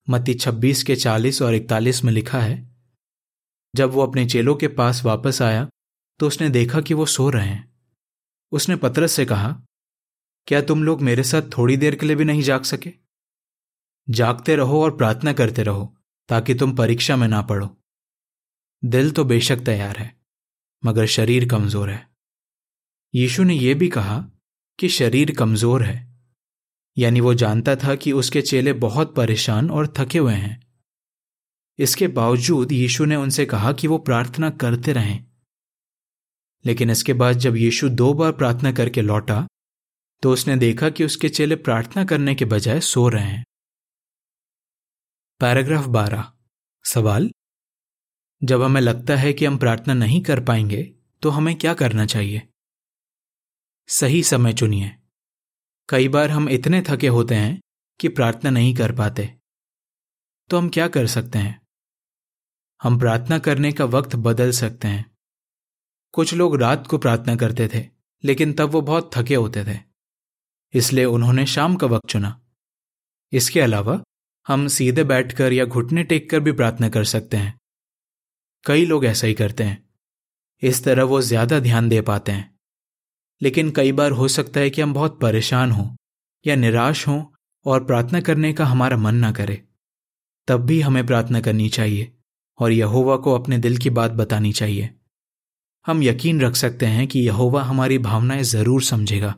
मत्ती 0.10 0.34
छब्बीस 0.34 0.84
के 0.84 0.96
चालीस 0.96 1.42
और 1.42 1.56
इकतालीस 1.56 2.04
में 2.04 2.14
लिखा 2.14 2.42
है 2.42 2.71
जब 3.74 3.92
वो 3.92 4.02
अपने 4.02 4.26
चेलों 4.26 4.56
के 4.56 4.68
पास 4.68 5.04
वापस 5.06 5.42
आया 5.42 5.68
तो 6.20 6.28
उसने 6.28 6.50
देखा 6.50 6.82
कि 6.82 6.94
वो 6.94 7.06
सो 7.06 7.30
रहे 7.30 7.48
हैं। 7.48 7.70
उसने 8.52 8.76
पतरस 8.76 9.12
से 9.12 9.26
कहा, 9.26 9.56
क्या 10.48 10.62
तुम 10.62 10.84
लोग 10.84 11.02
मेरे 11.02 11.24
साथ 11.24 11.50
थोड़ी 11.58 11.78
देर 11.78 11.96
के 11.96 12.06
लिए 12.06 12.16
भी 12.16 12.24
नहीं 12.24 12.42
जाग 12.42 12.64
सके? 12.64 12.92
जागते 14.08 14.56
रहो 14.56 14.82
और 14.84 14.96
प्रार्थना 14.98 15.34
करते 15.34 15.64
रहो, 15.64 15.96
ताकि 16.30 16.54
तुम 16.56 16.76
परीक्षा 16.76 17.16
में 17.16 17.28
ना 17.28 17.42
पड़ो। 17.42 17.70
दिल 18.84 19.12
तो 19.12 19.24
बेशक 19.24 19.60
तैयार 19.60 19.98
है, 19.98 20.14
मगर 20.84 21.06
शरीर 21.08 21.48
कमज़ोर 21.50 21.90
है। 21.90 22.08
यीशु 23.14 23.44
ने 23.44 23.54
यह 23.54 23.76
भी 23.76 23.88
कहा 23.90 24.20
कि 24.80 24.90
शरीर 24.90 25.36
कमज़ोर 25.36 25.84
है। 25.84 26.00
यानी 26.98 27.22
वो 27.22 27.34
जानता 27.34 27.76
था 27.76 27.96
कि 27.96 28.12
उसके 28.12 28.42
चेले 28.42 28.74
बहुत 28.80 29.16
परेशान 29.16 29.70
और 29.72 29.94
थके 29.98 30.20
हुए 30.20 30.34
हैं। 30.34 30.60
इसके 31.82 32.08
बावजूद 32.08 32.72
यीशु 32.72 33.06
ने 33.06 33.16
उनसे 33.16 33.46
कहा 33.46 33.74
कि 33.74 33.88
वो 33.88 33.98
प्रार्थना 33.98 34.50
करते 34.50 34.94
रहें। 34.94 35.26
लेकिन 36.66 36.90
इसके 36.90 37.14
बाद 37.14 37.34
जब 37.34 37.56
यीशु 37.56 37.90
दो 37.90 38.14
बार 38.14 38.32
प्रार्थना 38.32 38.72
करके 38.72 39.02
लौटा 39.02 39.48
तो 40.22 40.34
उसने 40.34 40.56
देखा 40.56 40.90
कि 40.90 41.06
उसके 41.06 41.30
चेले 41.30 41.56
प्रार्थना 41.56 42.06
करने 42.06 42.36
के 42.36 42.46
बजाय 42.46 42.80
सो 42.80 43.10
रहे 43.10 43.26
हैं। 43.26 43.46
पैराग्राफ 45.40 45.86
बारह। 45.86 46.34
सवाल? 46.86 47.32
जब 48.44 48.62
हमें 48.62 48.82
लगता 48.82 49.16
है 49.16 49.34
कि 49.34 49.46
हम 49.46 49.58
प्रार्थना 49.58 49.94
नहीं 49.94 50.22
कर 50.22 50.44
पाएँगे 50.44 50.96
तो 51.22 51.30
हमें 51.30 51.56
क्या 51.56 51.74
करना 51.74 52.06
चाहिए? 52.06 52.48
सही 53.88 54.24
समय 54.24 54.54
चुनिए। 54.54 54.96
कई 55.90 56.08
बार 56.08 56.30
हम 56.30 56.50
इतने 56.50 56.84
थके 56.88 57.08
होते 57.08 57.36
हैं 57.36 57.62
कि 58.00 58.10
प्रार्थना 58.10 58.50
नहीं 58.50 58.76
कर 58.76 58.96
पाते। 58.96 59.38
तो 60.50 60.58
हम 60.58 60.70
क्या 60.70 60.88
कर 60.88 61.08
सकते 61.08 61.40
हैं? 61.40 61.61
हम 62.84 63.00
प्रार्थना 63.00 63.40
करने 63.40 63.72
का 63.72 63.86
वक्त 63.86 64.16
बदल 64.16 64.52
सकते 64.52 64.88
हैं। 64.88 65.12
कुछ 66.12 66.34
लोग 66.34 66.56
रात 66.56 66.88
को 66.88 66.98
प्रार्थना 66.98 67.36
करते 67.36 67.68
थे, 67.68 67.86
लेकिन 68.26 68.54
तब 68.54 68.70
वो 68.70 68.82
बहुत 68.82 69.12
थके 69.14 69.36
होते 69.36 69.66
थे। 69.66 69.80
इसलिए 70.74 71.06
उन्होंने 71.06 71.46
शाम 71.46 71.76
का 71.76 71.88
वक्त 71.88 72.08
चुना। 72.10 72.42
इसके 73.34 73.62
अलावा, 73.62 74.04
हम 74.48 74.68
सीधे 74.68 75.04
बैठकर 75.04 75.54
या 75.54 75.66
घुटने 75.66 76.04
टेक 76.04 76.30
कर 76.30 76.40
भी 76.40 76.52
प्रार्थना 76.52 76.90
कर 76.90 77.04
सकते 77.04 77.38
हैं। 77.38 77.60
कई 78.66 78.86
लोग 78.86 79.06
ऐसा 79.06 79.28
ही 79.28 79.34
करते 79.34 79.64
हैं। 79.64 79.90
इस 80.64 80.84
तरह 80.84 81.04
वो 81.04 81.22
ज़्यादा 81.22 81.60
ध्यान 81.60 81.90
दे 81.90 82.02
पाते 82.02 82.32
हैं। 82.32 82.60
लेकिन 83.42 83.72
कई 83.72 83.92
बार 83.92 84.12
हो 84.12 84.28
सकता 84.28 84.60
है 84.60 84.70
कि 84.70 84.82
हम 84.82 84.94
बहुत 84.94 85.20
परेशान 85.20 85.72
हों, 85.72 85.96
या 86.48 86.56
निराश 86.56 87.08
हों, 87.08 87.26
और 87.66 87.84
प्रार्थना 87.84 88.22
करने 88.22 88.54
का 88.54 88.66
हमारा 88.66 88.98
मन 88.98 89.16
ना 89.16 89.32
करे। 89.32 89.64
तब 90.48 90.66
भी 90.66 90.82
हमें 90.82 91.06
प्रार्थना 91.06 91.42
करनी 91.42 91.70
चाहिए। 91.70 92.18
और 92.60 92.72
यहोवा 92.72 93.18
को 93.18 93.36
अपने 93.36 93.58
दिल 93.58 93.78
की 93.78 93.90
बात 93.90 94.12
बतानी 94.12 94.52
चाहिए। 94.52 94.90
हम 95.86 96.04
यकीन 96.04 96.42
रख 96.42 96.56
सकते 96.56 96.86
हैं 96.86 97.08
कि 97.08 97.20
यहोवा 97.20 97.64
हमारी 97.64 97.98
भावनाएँ 97.98 98.44
ज़रूर 98.44 98.84
समझेगा। 98.84 99.36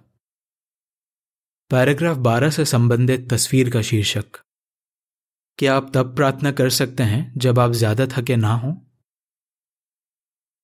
पैराग्राफ 1.71 2.17
12 2.17 2.49
से 2.49 2.65
संबंधित 2.65 3.33
तस्वीर 3.33 3.69
का 3.69 3.81
शीर्षक। 3.81 4.25
क्या 5.57 5.75
आप 5.75 5.91
तब 5.93 6.15
प्रार्थना 6.15 6.51
कर 6.51 6.69
सकते 6.69 7.03
हैं 7.03 7.33
जब 7.37 7.59
आप 7.59 7.71
ज़्यादा 7.71 8.05
थके 8.05 8.35
ना 8.35 8.53
हों? 8.53 8.73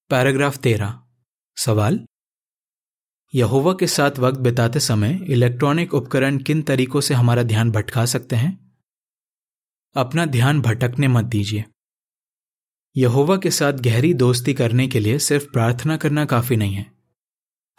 पैराग्राफ 0.09 0.57
13 0.57 0.99
सवाल? 1.57 2.05
यहोवा 3.35 3.73
के 3.73 3.87
साथ 3.87 4.11
वक्त 4.19 4.39
बिताते 4.39 4.79
समय 4.79 5.19
इलेक्ट्रॉनिक 5.29 5.93
उपकरण 5.93 6.37
किन 6.37 6.61
तरीकों 6.61 7.01
से 7.01 7.13
हमारा 7.13 7.43
ध्यान 7.43 7.71
भटका 7.71 8.05
सकते 8.05 8.35
हैं? 8.35 8.75
अपना 9.95 10.25
ध्यान 10.25 10.61
भटकने 10.61 11.07
मत 11.07 11.25
दीजिए। 11.25 11.65
यहोवा 12.97 13.37
के 13.37 13.51
साथ 13.51 13.73
गहरी 13.73 14.13
दोस्ती 14.13 14.53
करने 14.53 14.87
के 14.87 14.99
लिए 14.99 15.19
सिर्फ़ 15.19 15.45
प्रार्थना 15.45 15.97
करना 15.97 16.25
काफ़ी 16.25 16.55
नहीं 16.55 16.73
है। 16.73 16.91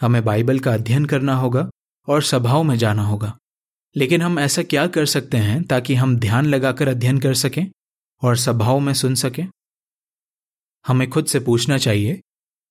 हमें 0.01 0.25
बाइबल 0.25 0.59
का 0.59 0.75
अध्ययन 0.75 1.05
करना 1.05 1.35
होगा 1.35 1.71
और 2.09 2.23
सभाओं 2.23 2.65
में 2.65 2.77
जाना 2.77 3.03
होगा। 3.03 3.39
लेकिन 3.97 4.23
हम 4.23 4.39
ऐसा 4.39 4.63
क्या 4.63 4.87
कर 4.87 5.07
सकते 5.07 5.37
हैं 5.37 5.65
ताकि 5.65 5.95
हम 5.95 6.17
ध्यान 6.17 6.47
लगाकर 6.47 6.89
अध्ययन 6.89 7.19
कर 7.19 7.35
सकें 7.35 7.67
और 8.23 8.37
सभाओं 8.37 8.81
में 8.81 8.95
सुन 8.95 9.15
सकें? 9.15 9.49
हमें 10.87 11.11
खुद 11.11 11.27
से 11.27 11.41
पूछना 11.41 11.79
चाहिए, 11.79 12.21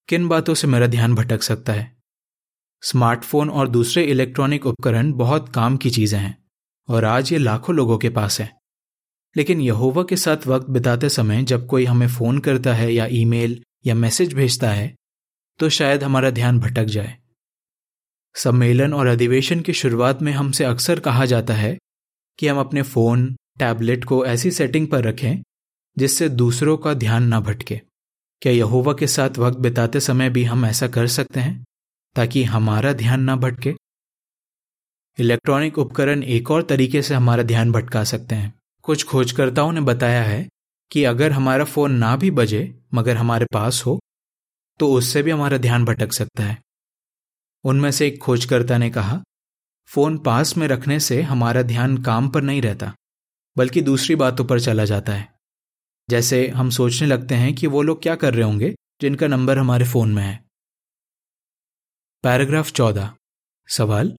किन 0.07 0.27
बातों 0.27 0.53
से 0.53 0.67
मेरा 0.67 0.87
ध्यान 0.87 1.15
भटक 1.15 1.43
सकता 1.43 1.73
है? 1.73 1.97
स्मार्टफ़ोन 2.81 3.49
और 3.49 3.67
दूसरे 3.67 4.03
इलेक्ट्रॉनिक 4.03 4.65
उपकरण 4.65 5.13
बहुत 5.13 5.49
काम 5.49 5.77
की 5.77 5.89
चीज़ें 5.89 6.19
हैं 6.19 6.43
और 6.87 7.05
आज 7.05 7.33
ये 7.33 7.37
लाखों 7.37 7.75
लोगों 7.75 7.97
के 7.97 8.09
पास 8.09 8.41
है। 8.41 8.58
लेकिन 9.35 9.61
यहोवा 9.61 10.03
के 10.03 10.15
साथ 10.17 10.47
वक्त 10.47 10.69
बिताते 10.69 11.09
समय 11.09 11.43
जब 11.43 11.67
कोई 11.67 11.85
हमें 11.85 12.07
फ़ोन 12.07 12.39
करता 12.39 12.73
है 12.73 12.93
या 12.93 13.07
ईमेल 13.11 13.63
या 13.85 13.95
मैसेज 13.95 14.33
भेजता 14.33 14.69
है 14.69 14.95
तो 15.59 15.69
शायद 15.69 16.03
हमारा 16.03 16.29
ध्यान 16.29 16.59
भटक 16.59 16.83
जाए। 16.83 17.17
सम्मेलन 18.35 18.93
और 18.93 19.07
अधिवेशन 19.07 19.61
की 19.61 19.73
शुरुआत 19.73 20.21
में 20.21 20.31
हमसे 20.31 20.63
अक्सर 20.63 20.99
कहा 20.99 21.25
जाता 21.25 21.53
है 21.53 21.77
कि 22.39 22.47
हम 22.47 22.59
अपने 22.59 22.81
फ़ोन, 22.81 23.35
टैबलेट 23.59 24.05
को 24.05 24.25
ऐसी 24.25 24.51
सेटिंग 24.51 24.87
पर 24.87 25.03
रखें, 25.03 25.41
जिससे 25.97 26.29
दूसरों 26.29 26.77
का 26.77 26.93
ध्यान 26.93 27.23
ना 27.23 27.39
भटके। 27.39 27.81
क्या 28.41 28.53
यहोवा 28.53 28.93
के 28.93 29.07
साथ 29.07 29.37
वक्त 29.37 29.57
बिताते 29.57 29.99
समय 29.99 30.29
भी 30.29 30.43
हम 30.43 30.65
ऐसा 30.65 30.87
कर 30.87 31.07
सकते 31.07 31.39
हैं, 31.39 31.65
ताकि 32.15 32.43
हमारा 32.43 32.93
ध्यान 32.93 33.21
ना 33.21 33.35
भटके? 33.35 33.75
इलेक्ट्रॉनिक 35.17 35.77
उपकरण 35.77 36.23
एक 36.23 36.51
और 36.51 36.63
तरीके 36.63 37.01
से 37.01 37.13
हमारा 37.13 37.43
ध्यान 37.43 37.71
भटका 37.71 38.03
सकते 38.03 38.35
हैं। 38.35 38.58
कुछ 38.89 39.03
खोजकर्ताओं 39.05 39.71
ने 39.71 39.81
बताया 39.81 40.23
है 40.23 40.49
कि 40.91 41.03
अगर 41.03 41.31
हमारा 41.31 41.65
फ़ोन 41.65 41.91
ना 41.91 42.15
भी 42.15 42.31
बजे, 42.31 42.79
मगर 42.93 43.17
हमारे 43.17 43.45
पास 43.53 43.83
हो 43.85 43.99
तो 44.79 44.93
उससे 44.93 45.21
भी 45.23 45.31
हमारा 45.31 45.57
ध्यान 45.57 45.85
भटक 45.85 46.13
सकता 46.13 46.43
है। 46.43 46.61
उनमें 47.63 47.91
से 47.91 48.07
एक 48.07 48.19
खोजकर्ता 48.19 48.77
ने 48.77 48.89
कहा, 48.89 49.21
फ़ोन 49.85 50.17
पास 50.17 50.57
में 50.57 50.67
रखने 50.67 50.99
से 50.99 51.21
हमारा 51.21 51.61
ध्यान 51.61 51.97
काम 51.97 52.29
पर 52.29 52.41
नहीं 52.41 52.61
रहता, 52.61 52.93
बल्कि 53.57 53.81
दूसरी 53.81 54.15
बातों 54.15 54.45
पर 54.45 54.59
चला 54.59 54.85
जाता 54.85 55.13
है। 55.13 55.33
जैसे 56.09 56.47
हम 56.47 56.69
सोचने 56.69 57.07
लगते 57.07 57.35
हैं 57.35 57.55
कि 57.55 57.67
वो 57.67 57.81
लोग 57.81 58.01
क्या 58.01 58.15
कर 58.15 58.33
रहे 58.33 58.43
होंगे, 58.43 58.75
जिनका 59.01 59.27
नंबर 59.27 59.57
हमारे 59.57 59.85
फ़ोन 59.85 60.13
में 60.13 60.23
है। 60.23 60.45
पैराग्राफ 62.23 62.71
चौदह। 62.71 63.13
सवाल, 63.67 64.15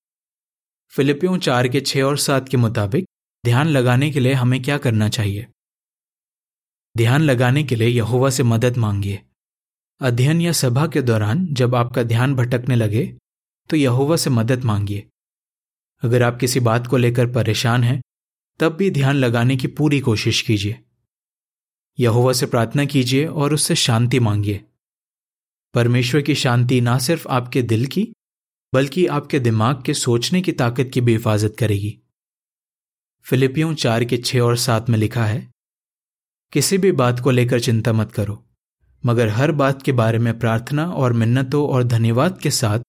फिलिपियों 0.89 1.39
चार 1.39 1.69
के 1.69 1.81
छह 1.81 2.03
और 2.03 2.19
सात 2.19 2.49
के 2.49 2.57
मुताबिक 2.57 3.10
ध्यान 3.45 3.69
लगाने 3.69 4.11
के 4.11 4.21
लिए 4.21 4.33
हमें 4.33 4.63
क्या 4.63 4.79
करना 4.79 5.09
चाहिए? 5.09 5.47
ध्यान 6.97 7.23
लगाने 7.23 7.63
के 7.63 7.77
लिए 7.77 7.89
यहोवा 7.89 8.31
से 8.31 8.43
मदद 8.43 8.77
मांगिए। 8.77 9.23
अध्ययन 10.01 10.41
या 10.41 10.53
सभा 10.53 10.87
के 10.87 11.03
दौरान 11.03 11.47
जब 11.51 11.75
आपका 11.75 12.03
ध्यान 12.03 12.35
भटकने 12.35 12.77
लगे 12.77 13.17
तो 13.71 13.77
यहोवा 13.77 14.17
से 14.17 14.31
मदद 14.31 14.65
मांगिए। 14.65 15.07
अगर 16.03 16.23
आप 16.23 16.39
किसी 16.39 16.61
बात 16.61 16.87
को 16.87 16.97
लेकर 16.97 17.27
परेशान 17.27 17.85
हैं, 17.85 18.03
तब 18.59 18.73
भी 18.73 18.91
ध्यान 18.91 19.17
लगाने 19.17 19.57
की 19.57 19.67
पूरी 19.67 20.01
कोशिश 20.01 20.43
कीजिए। 20.43 20.81
यहोवा 21.99 22.33
से 22.33 22.47
प्रार्थना 22.47 22.85
कीजिए 22.85 23.27
और 23.27 23.55
उससे 23.55 23.75
शांति 23.75 24.21
मांगिए। 24.21 24.65
परमेश्वर 25.75 26.23
की 26.23 26.35
शांति 26.35 26.81
ना 26.81 26.99
सिर्फ़ 26.99 27.29
आपके 27.29 27.63
दिल 27.63 27.87
की, 27.87 28.09
बल्कि 28.75 29.07
आपके 29.07 29.39
दिमाग 29.39 29.83
के 29.83 29.95
सोचने 29.95 30.43
की 30.43 30.53
ताकत 30.53 30.91
की 30.95 31.01
भी 31.01 31.13
हिफाजत 31.13 31.57
करेगी। 31.59 32.00
फिलिपियों 33.27 33.75
चार 33.75 34.05
के 34.05 34.17
छह 34.17 34.41
और 34.41 34.57
सात 34.57 34.89
में 34.91 34.99
लिखा 34.99 35.25
है, 35.25 35.49
किसी 36.53 36.79
भी 36.79 36.93
बात 36.93 37.21
को 37.21 37.31
लेकर 37.31 37.61
चिंता 37.61 37.93
मत 37.93 38.13
करो, 38.13 38.45
मगर 39.05 39.29
हर 39.29 39.53
बात 39.53 39.83
के 39.83 39.93
बारे 39.93 40.19
में 40.19 40.39
प्रार्थना 40.39 40.85
और 40.85 41.13
मिन्नतों 41.13 41.67
और 41.69 41.85
धन्यवाद 41.85 42.39
के 42.39 42.51
साथ 42.51 42.81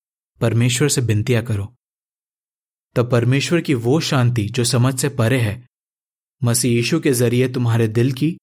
परमेश्वर 0.41 0.89
से 0.89 1.01
बिनतियाँ 1.01 1.43
करो। 1.43 1.73
तब 2.95 3.09
परमेश्वर 3.11 3.61
की 3.61 3.73
वो 3.73 3.99
शांति 3.99 4.47
जो 4.47 4.63
समझ 4.63 4.99
से 4.99 5.09
परे 5.09 5.39
है, 5.39 5.65
मसीह 6.41 6.71
यीशु 6.71 6.99
के 6.99 7.11
ज़रिए 7.11 7.49
तुम्हारे 7.49 7.87
दिल 7.89 8.11
की 8.11 8.35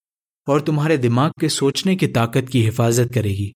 और 0.46 0.60
तुम्हारे 0.60 0.98
दिमाग 0.98 1.32
के 1.40 1.48
सोचने 1.48 1.96
की 1.96 2.06
ताकत 2.08 2.48
की 2.48 2.62
हिफाजत 2.62 3.12
करेगी। 3.14 3.52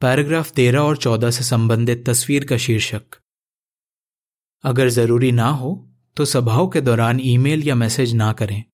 पैराग्राफ 0.00 0.50
तेरह 0.50 0.80
और 0.80 0.96
चौदह 0.96 1.30
से 1.30 1.44
संबंधित 1.44 2.04
तस्वीर 2.06 2.44
का 2.44 2.56
शीर्षक। 2.56 3.18
अगर 4.64 4.88
ज़रूरी 4.88 5.32
ना 5.32 5.48
हो 5.48 5.72
तो 6.16 6.24
सभाओं 6.24 6.68
के 6.68 6.80
दौरान 6.80 7.20
ईमेल 7.20 7.62
या 7.62 7.74
मैसेज 7.74 8.12
ना 8.14 8.32
करें। 8.32 8.64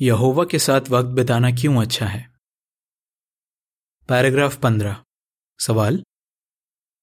यहोवा 0.00 0.44
के 0.44 0.58
साथ 0.58 0.88
वक्त 0.90 1.08
बिताना 1.08 1.50
क्यों 1.50 1.82
अच्छा 1.82 2.06
है? 2.06 2.32
पैराग्राफ 4.08 4.56
पंद्रह। 4.56 5.04
सवाल, 5.60 6.02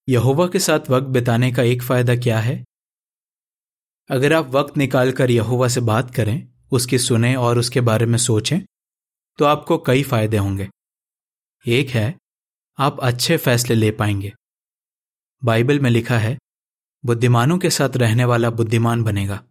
यहोवा 0.10 0.48
के 0.48 0.60
साथ 0.60 0.89
वक्त 0.89 1.08
बिताने 1.08 1.51
का 1.51 1.63
एक 1.63 1.82
फ़ायदा 1.82 2.15
क्या 2.15 2.39
है? 2.39 2.63
अगर 4.10 4.34
आप 4.34 4.46
वक्त 4.46 4.77
निकालकर 4.77 5.32
यहोवा 5.32 5.67
से 5.67 5.82
बात 5.82 6.15
करें, 6.15 6.48
उसकी 6.72 6.98
सुने 6.98 7.36
और 7.36 7.58
उसके 7.58 7.82
बारे 7.82 8.05
में 8.05 8.17
सोचें 8.17 8.60
तो 9.39 9.46
आपको 9.46 9.77
कई 9.77 10.03
फ़ायदे 10.03 10.38
होंगे। 10.38 10.70
एक 11.65 11.89
है, 11.89 12.17
आप 12.77 13.00
अच्छे 13.00 13.38
फैसले 13.38 13.75
ले 13.75 13.91
पाएँगे। 13.91 14.34
बाइबल 15.44 15.79
में 15.79 15.89
लिखा 15.89 16.17
है 16.17 16.38
बुद्धिमानों 17.06 17.58
के 17.58 17.70
साथ 17.70 17.98
रहने 17.98 18.26
वाला 18.26 18.50
बुद्धिमान 18.50 19.04
बनेगा। 19.04 19.44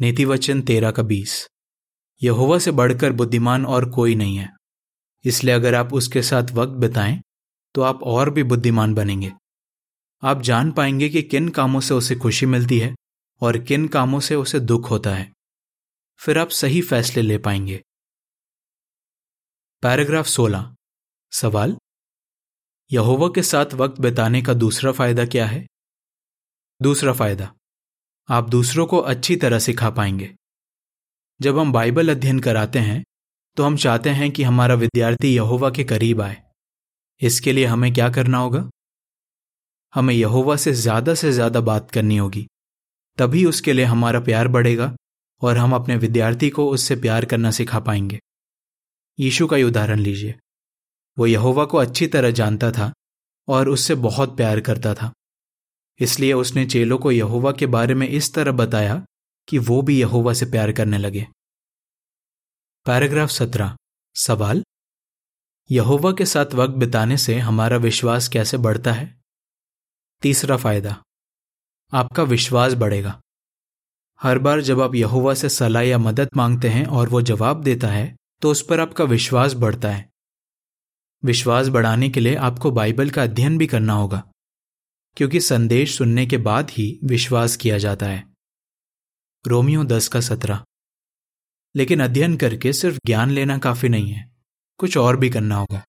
नीति 0.00 0.24
वचन 0.24 0.62
तेरह 0.62 0.90
का 0.90 1.02
बीस। 1.02 1.48
यहोवा 2.22 2.58
से 2.58 2.70
बढ़कर 2.70 3.12
बुद्धिमान 3.12 3.66
और 3.66 3.90
कोई 3.90 4.14
नहीं 4.14 4.36
है। 4.36 4.52
इसलिए 5.24 5.54
अगर 5.54 5.74
आप 5.74 5.94
उसके 5.94 6.22
साथ 6.22 6.42
वक्त 6.42 6.72
बिताएँ 6.72 7.22
तो 7.74 7.82
आप 7.82 8.02
और 8.02 8.30
भी 8.30 8.42
बुद्धिमान 8.42 8.94
बनेंगे। 8.94 9.32
आप 10.22 10.42
जान 10.42 10.72
पाएँगे 10.72 11.08
कि 11.08 11.22
किन 11.22 11.48
कामों 11.48 11.80
से 11.80 11.94
उसे 11.94 12.16
खुशी 12.16 12.46
मिलती 12.46 12.78
है 12.78 12.94
और 13.40 13.58
किन 13.58 13.88
कामों 13.88 14.20
से 14.20 14.34
उसे 14.34 14.60
दुख 14.60 14.90
होता 14.90 15.14
है। 15.14 15.32
फिर 16.16 16.38
आप 16.38 16.48
सही 16.48 16.82
फैसले 16.82 17.22
ले 17.22 17.38
पाएँगे। 17.38 17.82
पैराग्राफ 19.82 20.26
16 20.26 20.76
सवाल? 21.32 21.76
यहोवा 22.92 23.28
के 23.28 23.42
साथ 23.42 23.74
वक्त 23.74 24.00
बिताने 24.00 24.42
का 24.42 24.54
दूसरा 24.54 24.92
फ़ायदा 24.92 25.26
क्या 25.26 25.46
है? 25.46 25.69
दूसरा 26.80 27.12
फ़ायदा, 27.12 27.50
आप 28.28 28.48
दूसरों 28.48 28.86
को 28.86 28.98
अच्छी 28.98 29.36
तरह 29.36 29.58
सिखा 29.58 29.90
पाएँगे। 29.90 30.30
जब 31.40 31.58
हम 31.58 31.72
बाइबल 31.72 32.10
अध्ययन 32.10 32.38
कराते 32.40 32.78
हैं 32.78 33.02
तो 33.56 33.64
हम 33.64 33.76
चाहते 33.76 34.10
हैं 34.10 34.30
कि 34.30 34.42
हमारा 34.42 34.74
विद्यार्थी 34.76 35.34
यहोवा 35.34 35.70
के 35.70 35.84
करीब 35.84 36.20
आए। 36.22 36.36
इसके 37.20 37.52
लिए 37.52 37.64
हमें 37.66 37.92
क्या 37.94 38.08
करना 38.10 38.38
होगा? 38.38 38.68
हमें 39.92 40.14
यहोवा 40.14 40.56
से 40.56 40.72
ज़्यादा 40.74 41.14
से 41.14 41.32
ज़्यादा 41.32 41.60
बात 41.62 41.90
करनी 41.90 42.16
होगी। 42.16 42.46
तभी 43.18 43.44
उसके 43.44 43.72
लिए 43.72 43.84
हमारा 43.84 44.20
प्यार 44.20 44.48
बढ़ेगा 44.48 44.94
और 45.42 45.58
हम 45.58 45.74
अपने 45.74 45.96
विद्यार्थी 45.98 46.50
को 46.50 46.68
उससे 46.70 46.96
प्यार 46.96 47.24
करना 47.24 47.50
सिखा 47.50 47.80
पाएँगे। 47.80 48.18
यीशु 49.18 49.46
का 49.46 49.56
ही 49.56 49.62
उदाहरण 49.62 49.98
लीजिए। 49.98 50.34
वो 51.16 51.26
यहोवा 51.26 51.64
को 51.64 51.78
अच्छी 51.78 52.06
तरह 52.08 52.30
जानता 52.32 52.70
था 52.72 52.92
और 53.48 53.68
उससे 53.68 53.94
बहुत 54.00 54.36
प्यार 54.36 54.60
करता 54.60 54.94
था। 54.94 55.12
इसलिए 56.00 56.32
उसने 56.32 56.66
चेलों 56.66 56.98
को 56.98 57.10
यहोवा 57.10 57.52
के 57.52 57.66
बारे 57.66 57.94
में 57.94 58.08
इस 58.08 58.34
तरह 58.34 58.52
बताया 58.52 59.04
कि 59.48 59.58
वो 59.58 59.82
भी 59.82 60.00
यहोवा 60.00 60.32
से 60.32 60.46
प्यार 60.46 60.72
करने 60.72 60.98
लगे। 60.98 61.26
पैराग्राफ 62.86 63.30
सत्रह। 63.30 63.76
सवाल? 64.16 64.62
यहोवा 65.70 66.12
के 66.12 66.26
साथ 66.26 66.54
वक्त 66.54 66.74
बिताने 66.74 67.16
से 67.16 67.38
हमारा 67.38 67.76
विश्वास 67.76 68.28
कैसे 68.28 68.56
बढ़ता 68.56 68.92
है? 68.92 69.20
तीसरा 70.22 70.56
फ़ायदा। 70.56 71.02
आपका 71.92 72.22
विश्वास 72.22 72.74
बढ़ेगा। 72.74 73.20
हर 74.20 74.38
बार 74.38 74.60
जब 74.60 74.80
आप 74.80 74.94
यहोवा 74.94 75.34
से 75.34 75.48
सलाह 75.48 75.82
या 75.82 75.98
मदद 75.98 76.28
मांगते 76.36 76.68
हैं 76.68 76.86
और 76.86 77.08
वो 77.08 77.22
जवाब 77.22 77.62
देता 77.62 77.88
है 77.88 78.16
तो 78.42 78.50
उस 78.50 78.62
पर 78.62 78.80
आपका 78.80 79.04
विश्वास 79.04 79.54
बढ़ता 79.54 79.90
है। 79.90 80.10
विश्वास 81.24 81.68
बढ़ाने 81.68 82.08
के 82.08 82.20
लिए 82.20 82.34
आपको 82.34 82.70
बाइबल 82.70 83.10
का 83.10 83.22
अध्ययन 83.22 83.58
भी 83.58 83.66
करना 83.66 83.92
होगा। 83.92 84.29
क्योंकि 85.16 85.40
संदेश 85.40 85.98
सुनने 85.98 86.26
के 86.26 86.36
बाद 86.36 86.70
ही 86.70 87.00
विश्वास 87.04 87.56
किया 87.56 87.78
जाता 87.78 88.06
है। 88.06 88.28
रोमियो 89.46 89.84
दस 89.84 90.08
का 90.08 90.20
सत्रह। 90.20 90.64
लेकिन 91.76 92.02
अध्ययन 92.02 92.36
करके 92.36 92.72
सिर्फ़ 92.72 92.98
ज्ञान 93.06 93.30
लेना 93.30 93.58
काफ़ी 93.58 93.88
नहीं 93.88 94.12
है। 94.12 94.32
कुछ 94.78 94.96
और 94.96 95.16
भी 95.16 95.30
करना 95.30 95.56
होगा। 95.56 95.84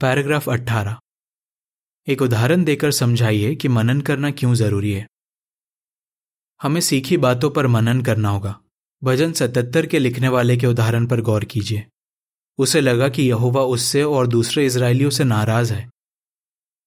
पैराग्राफ 0.00 0.48
18 0.48 1.00
एक 2.06 2.22
उदाहरण 2.22 2.64
देकर 2.64 2.90
समझाइए 2.90 3.54
कि 3.54 3.68
मनन 3.68 4.00
करना 4.00 4.30
क्यों 4.30 4.54
ज़रूरी 4.54 4.92
है। 4.92 5.06
हमें 6.62 6.80
सीखी 6.80 7.16
बातों 7.16 7.50
पर 7.50 7.66
मनन 7.66 8.02
करना 8.02 8.28
होगा। 8.28 8.60
भजन 9.04 9.32
सतहत्तर 9.32 9.86
के 9.86 9.98
लिखने 9.98 10.28
वाले 10.28 10.56
के 10.56 10.66
उदाहरण 10.66 11.06
पर 11.06 11.20
गौर 11.20 11.44
कीजिए। 11.44 11.86
उसे 12.58 12.80
लगा 12.80 13.08
कि 13.08 13.22
यहोवा 13.22 13.62
उससे 13.62 14.02
और 14.02 14.26
दूसरे 14.26 14.66
इसराइलियों 14.66 15.10
से 15.10 15.24
नाराज़ 15.24 15.74
है। 15.74 15.90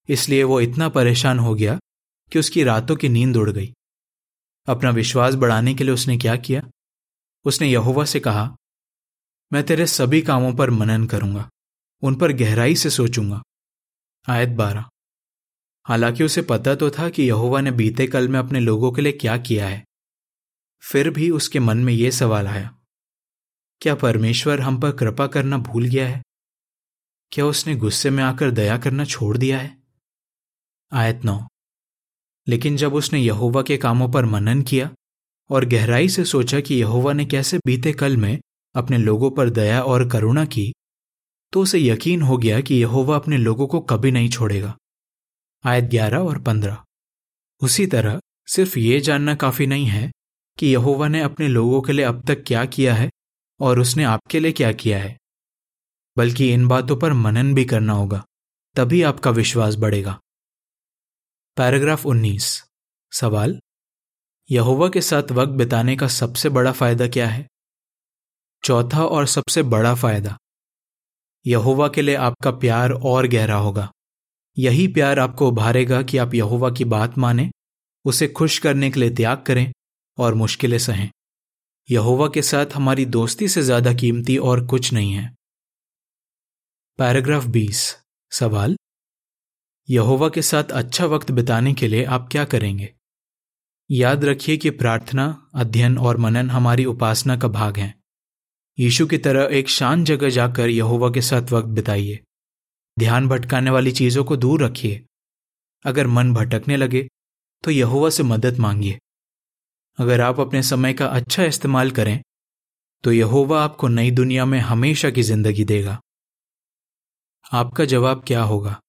इसलिए 0.08 0.42
वो 0.42 0.60
इतना 0.60 0.88
परेशान 0.88 1.38
हो 1.38 1.54
गया 1.54 1.78
कि 2.32 2.38
उसकी 2.38 2.64
रातों 2.64 2.96
की 2.96 3.08
नींद 3.08 3.36
उड़ 3.36 3.50
गई। 3.50 3.72
अपना 4.68 4.90
विश्वास 4.90 5.34
बढ़ाने 5.34 5.74
के 5.74 5.84
लिए 5.84 5.94
उसने 5.94 6.16
क्या 6.18 6.36
किया? 6.36 6.62
उसने 7.44 7.68
यहोवा 7.68 8.04
से 8.04 8.20
कहा, 8.20 8.56
मैं 9.52 9.62
तेरे 9.62 9.86
सभी 9.86 10.20
कामों 10.22 10.52
पर 10.54 10.70
मनन 10.70 11.06
करूँगा, 11.06 11.48
उन 12.02 12.14
पर 12.14 12.32
गहराई 12.32 12.74
से 12.74 12.90
सोचूँगा। 12.90 13.42
आयत 14.28 14.48
बारह। 14.48 14.84
हालाँकि 15.86 16.24
उसे 16.24 16.42
पता 16.42 16.74
तो 16.74 16.90
था 16.90 17.08
कि 17.08 17.22
यहोवा 17.22 17.60
ने 17.60 17.70
बीते 17.70 18.06
कल 18.06 18.28
में 18.28 18.38
अपने 18.38 18.60
लोगों 18.60 18.92
के 18.92 19.02
लिए 19.02 19.12
क्या 19.12 19.36
किया 19.38 19.68
है। 19.68 19.84
फिर 20.82 21.10
भी 21.10 21.30
उसके 21.30 21.60
मन 21.60 21.78
में 21.78 21.92
यह 21.92 22.10
सवाल 22.10 22.46
आया, 22.46 22.74
क्या 23.80 23.94
परमेश्वर 23.94 24.60
हम 24.60 24.80
पर 24.80 24.92
कृपा 24.92 25.26
करना 25.26 25.58
भूल 25.58 25.88
गया 25.88 26.08
है? 26.08 26.22
क्या 27.32 27.46
उसने 27.46 27.74
गुस्से 27.76 28.10
में 28.10 28.22
आकर 28.24 28.50
दया 28.50 28.78
करना 28.78 29.04
छोड़ 29.04 29.36
दिया 29.38 29.58
है? 29.58 29.83
आयत 30.92 31.24
नौ। 31.24 31.48
लेकिन 32.48 32.76
जब 32.76 32.94
उसने 32.94 33.20
यहोवा 33.20 33.62
के 33.62 33.76
कामों 33.76 34.08
पर 34.12 34.24
मनन 34.24 34.62
किया 34.62 34.90
और 35.50 35.64
गहराई 35.64 36.08
से 36.08 36.24
सोचा 36.24 36.60
कि 36.60 36.74
यहोवा 36.74 37.12
ने 37.12 37.24
कैसे 37.24 37.58
बीते 37.66 37.92
कल 37.92 38.16
में 38.16 38.38
अपने 38.74 38.98
लोगों 38.98 39.30
पर 39.30 39.50
दया 39.50 39.82
और 39.82 40.08
करुणा 40.08 40.44
की 40.44 40.72
तो 41.52 41.62
उसे 41.62 41.80
यकीन 41.80 42.22
हो 42.22 42.38
गया 42.38 42.60
कि 42.60 42.74
यहोवा 42.74 43.16
अपने 43.16 43.38
लोगों 43.38 43.66
को 43.66 43.80
कभी 43.80 44.10
नहीं 44.10 44.28
छोड़ेगा। 44.28 44.76
आयत 45.64 45.84
ग्यारह 45.84 46.18
और 46.18 46.38
पंद्रह। 46.38 46.78
उसी 47.62 47.86
तरह 47.86 48.20
सिर्फ़ 48.46 48.78
ये 48.78 49.00
जानना 49.00 49.34
काफ़ी 49.34 49.66
नहीं 49.66 49.86
है 49.86 50.10
कि 50.58 50.66
यहोवा 50.66 51.08
ने 51.08 51.20
अपने 51.20 51.48
लोगों 51.48 51.82
के 51.82 51.92
लिए 51.92 52.04
अब 52.04 52.22
तक 52.26 52.44
क्या 52.46 52.64
किया 52.64 52.94
है 52.94 53.10
और 53.60 53.80
उसने 53.80 54.04
आपके 54.04 54.40
लिए 54.40 54.52
क्या 54.52 54.72
किया 54.72 54.98
है। 54.98 55.18
बल्कि 56.16 56.52
इन 56.52 56.68
बातों 56.68 56.96
पर 56.96 57.12
मनन 57.12 57.54
भी 57.54 57.64
करना 57.64 57.92
होगा, 57.92 58.24
तभी 58.74 59.02
आपका 59.02 59.30
विश्वास 59.30 59.74
बढ़ेगा। 59.74 60.20
पैराग्राफ 61.56 62.06
19 62.06 62.46
सवाल, 63.12 63.58
यहोवा 64.50 64.88
के 64.88 65.00
साथ 65.00 65.30
वक्त 65.32 65.52
बिताने 65.52 65.94
का 65.96 66.08
सबसे 66.08 66.48
बड़ा 66.48 66.72
फ़ायदा 66.72 67.06
क्या 67.08 67.28
है? 67.28 67.46
चौथा 68.64 69.04
और 69.06 69.26
सबसे 69.26 69.62
बड़ा 69.62 69.94
फ़ायदा, 69.94 70.36
यहोवा 71.46 71.88
के 71.88 72.02
लिए 72.02 72.14
आपका 72.14 72.50
प्यार 72.50 72.92
और 72.92 73.26
गहरा 73.26 73.56
होगा। 73.56 73.90
यही 74.56 74.88
प्यार 74.88 75.18
आपको 75.18 75.48
उभारेगा 75.48 76.02
कि 76.02 76.18
आप 76.18 76.34
यहोवा 76.34 76.70
की 76.70 76.84
बात 76.84 77.18
माने, 77.18 77.50
उसे 78.04 78.28
खुश 78.28 78.58
करने 78.58 78.90
के 78.90 79.00
लिए 79.00 79.10
त्याग 79.10 79.42
करें 79.42 79.72
और 80.18 80.34
मुश्किलें 80.34 80.78
सहें। 80.78 81.10
यहोवा 81.88 82.28
के 82.28 82.42
साथ 82.42 82.74
हमारी 82.74 83.06
दोस्ती 83.06 83.48
से 83.48 83.62
ज़्यादा 83.62 83.92
कीमती 83.94 84.36
और 84.38 84.66
कुछ 84.66 84.92
नहीं 84.92 85.12
है। 85.12 85.34
पैराग्राफ 86.98 87.44
20 87.44 87.96
सवाल 88.32 88.76
यहोवा 89.88 90.28
के 90.28 90.42
साथ 90.42 90.70
अच्छा 90.72 91.06
वक्त 91.06 91.30
बिताने 91.30 91.72
के 91.74 91.88
लिए 91.88 92.04
आप 92.04 92.28
क्या 92.32 92.44
करेंगे? 92.44 92.92
याद 93.90 94.24
रखिए 94.24 94.56
कि 94.56 94.70
प्रार्थना, 94.70 95.50
अध्ययन 95.54 95.98
और 95.98 96.16
मनन 96.16 96.50
हमारी 96.50 96.84
उपासना 96.84 97.36
का 97.36 97.48
भाग 97.48 97.76
है। 97.76 97.94
यीशु 98.78 99.06
की 99.06 99.18
तरह 99.18 99.56
एक 99.56 99.68
शांत 99.68 100.06
जगह 100.06 100.30
जाकर 100.30 100.68
यहोवा 100.68 101.10
के 101.10 101.20
साथ 101.20 101.52
वक्त 101.52 101.68
बिताइए। 101.68 102.20
ध्यान 102.96 103.28
भटकाने 103.28 103.70
वाली 103.70 103.92
चीज़ों 103.92 104.24
को 104.24 104.36
दूर 104.36 104.64
रखिए। 104.64 105.04
अगर 105.84 106.06
मन 106.06 106.32
भटकने 106.34 106.76
लगे 106.76 107.06
तो 107.64 107.70
यहोवा 107.70 108.10
से 108.10 108.22
मदद 108.22 108.58
मांगिए। 108.58 108.98
अगर 109.98 110.20
आप 110.20 110.40
अपने 110.40 110.62
समय 110.62 110.92
का 110.92 111.06
अच्छा 111.06 111.44
इस्तेमाल 111.44 111.90
करें 111.90 112.20
तो 113.04 113.12
यहोवा 113.12 113.62
आपको 113.64 113.88
नई 113.88 114.10
दुनिया 114.10 114.44
में 114.44 114.58
हमेशा 114.60 115.10
की 115.10 115.22
ज़िंदगी 115.22 115.64
देगा। 115.64 115.98
आपका 117.52 117.84
जवाब 117.84 118.24
क्या 118.26 118.42
होगा? 118.42 118.80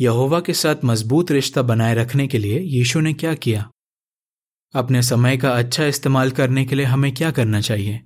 यहोवा 0.00 0.40
के 0.40 0.54
साथ 0.54 0.76
मज़बूत 0.84 1.30
रिश्ता 1.30 1.62
बनाए 1.62 1.94
रखने 1.94 2.26
के 2.26 2.38
लिए 2.38 2.60
यीशु 2.60 3.00
ने 3.00 3.12
क्या 3.12 3.34
किया? 3.34 3.70
अपने 4.74 5.02
समय 5.02 5.36
का 5.36 5.50
अच्छा 5.50 5.84
इस्तेमाल 5.86 6.30
करने 6.30 6.64
के 6.64 6.74
लिए 6.74 6.86
हमें 6.86 7.14
क्या 7.14 7.30
करना 7.30 7.60
चाहिए? 7.60 8.00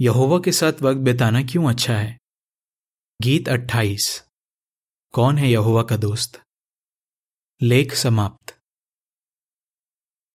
यहोवा 0.00 0.38
के 0.38 0.52
साथ 0.52 0.72
वक्त 0.82 1.00
बिताना 1.00 1.42
क्यों 1.42 1.70
अच्छा 1.70 1.96
है? 1.96 2.18
गीत 3.22 3.48
28 3.48 4.24
कौन 5.12 5.38
है 5.38 5.50
यहोवा 5.50 5.82
का 5.82 5.96
दोस्त? 5.96 6.42
लेख 7.62 7.94
समाप्त। 7.94 8.55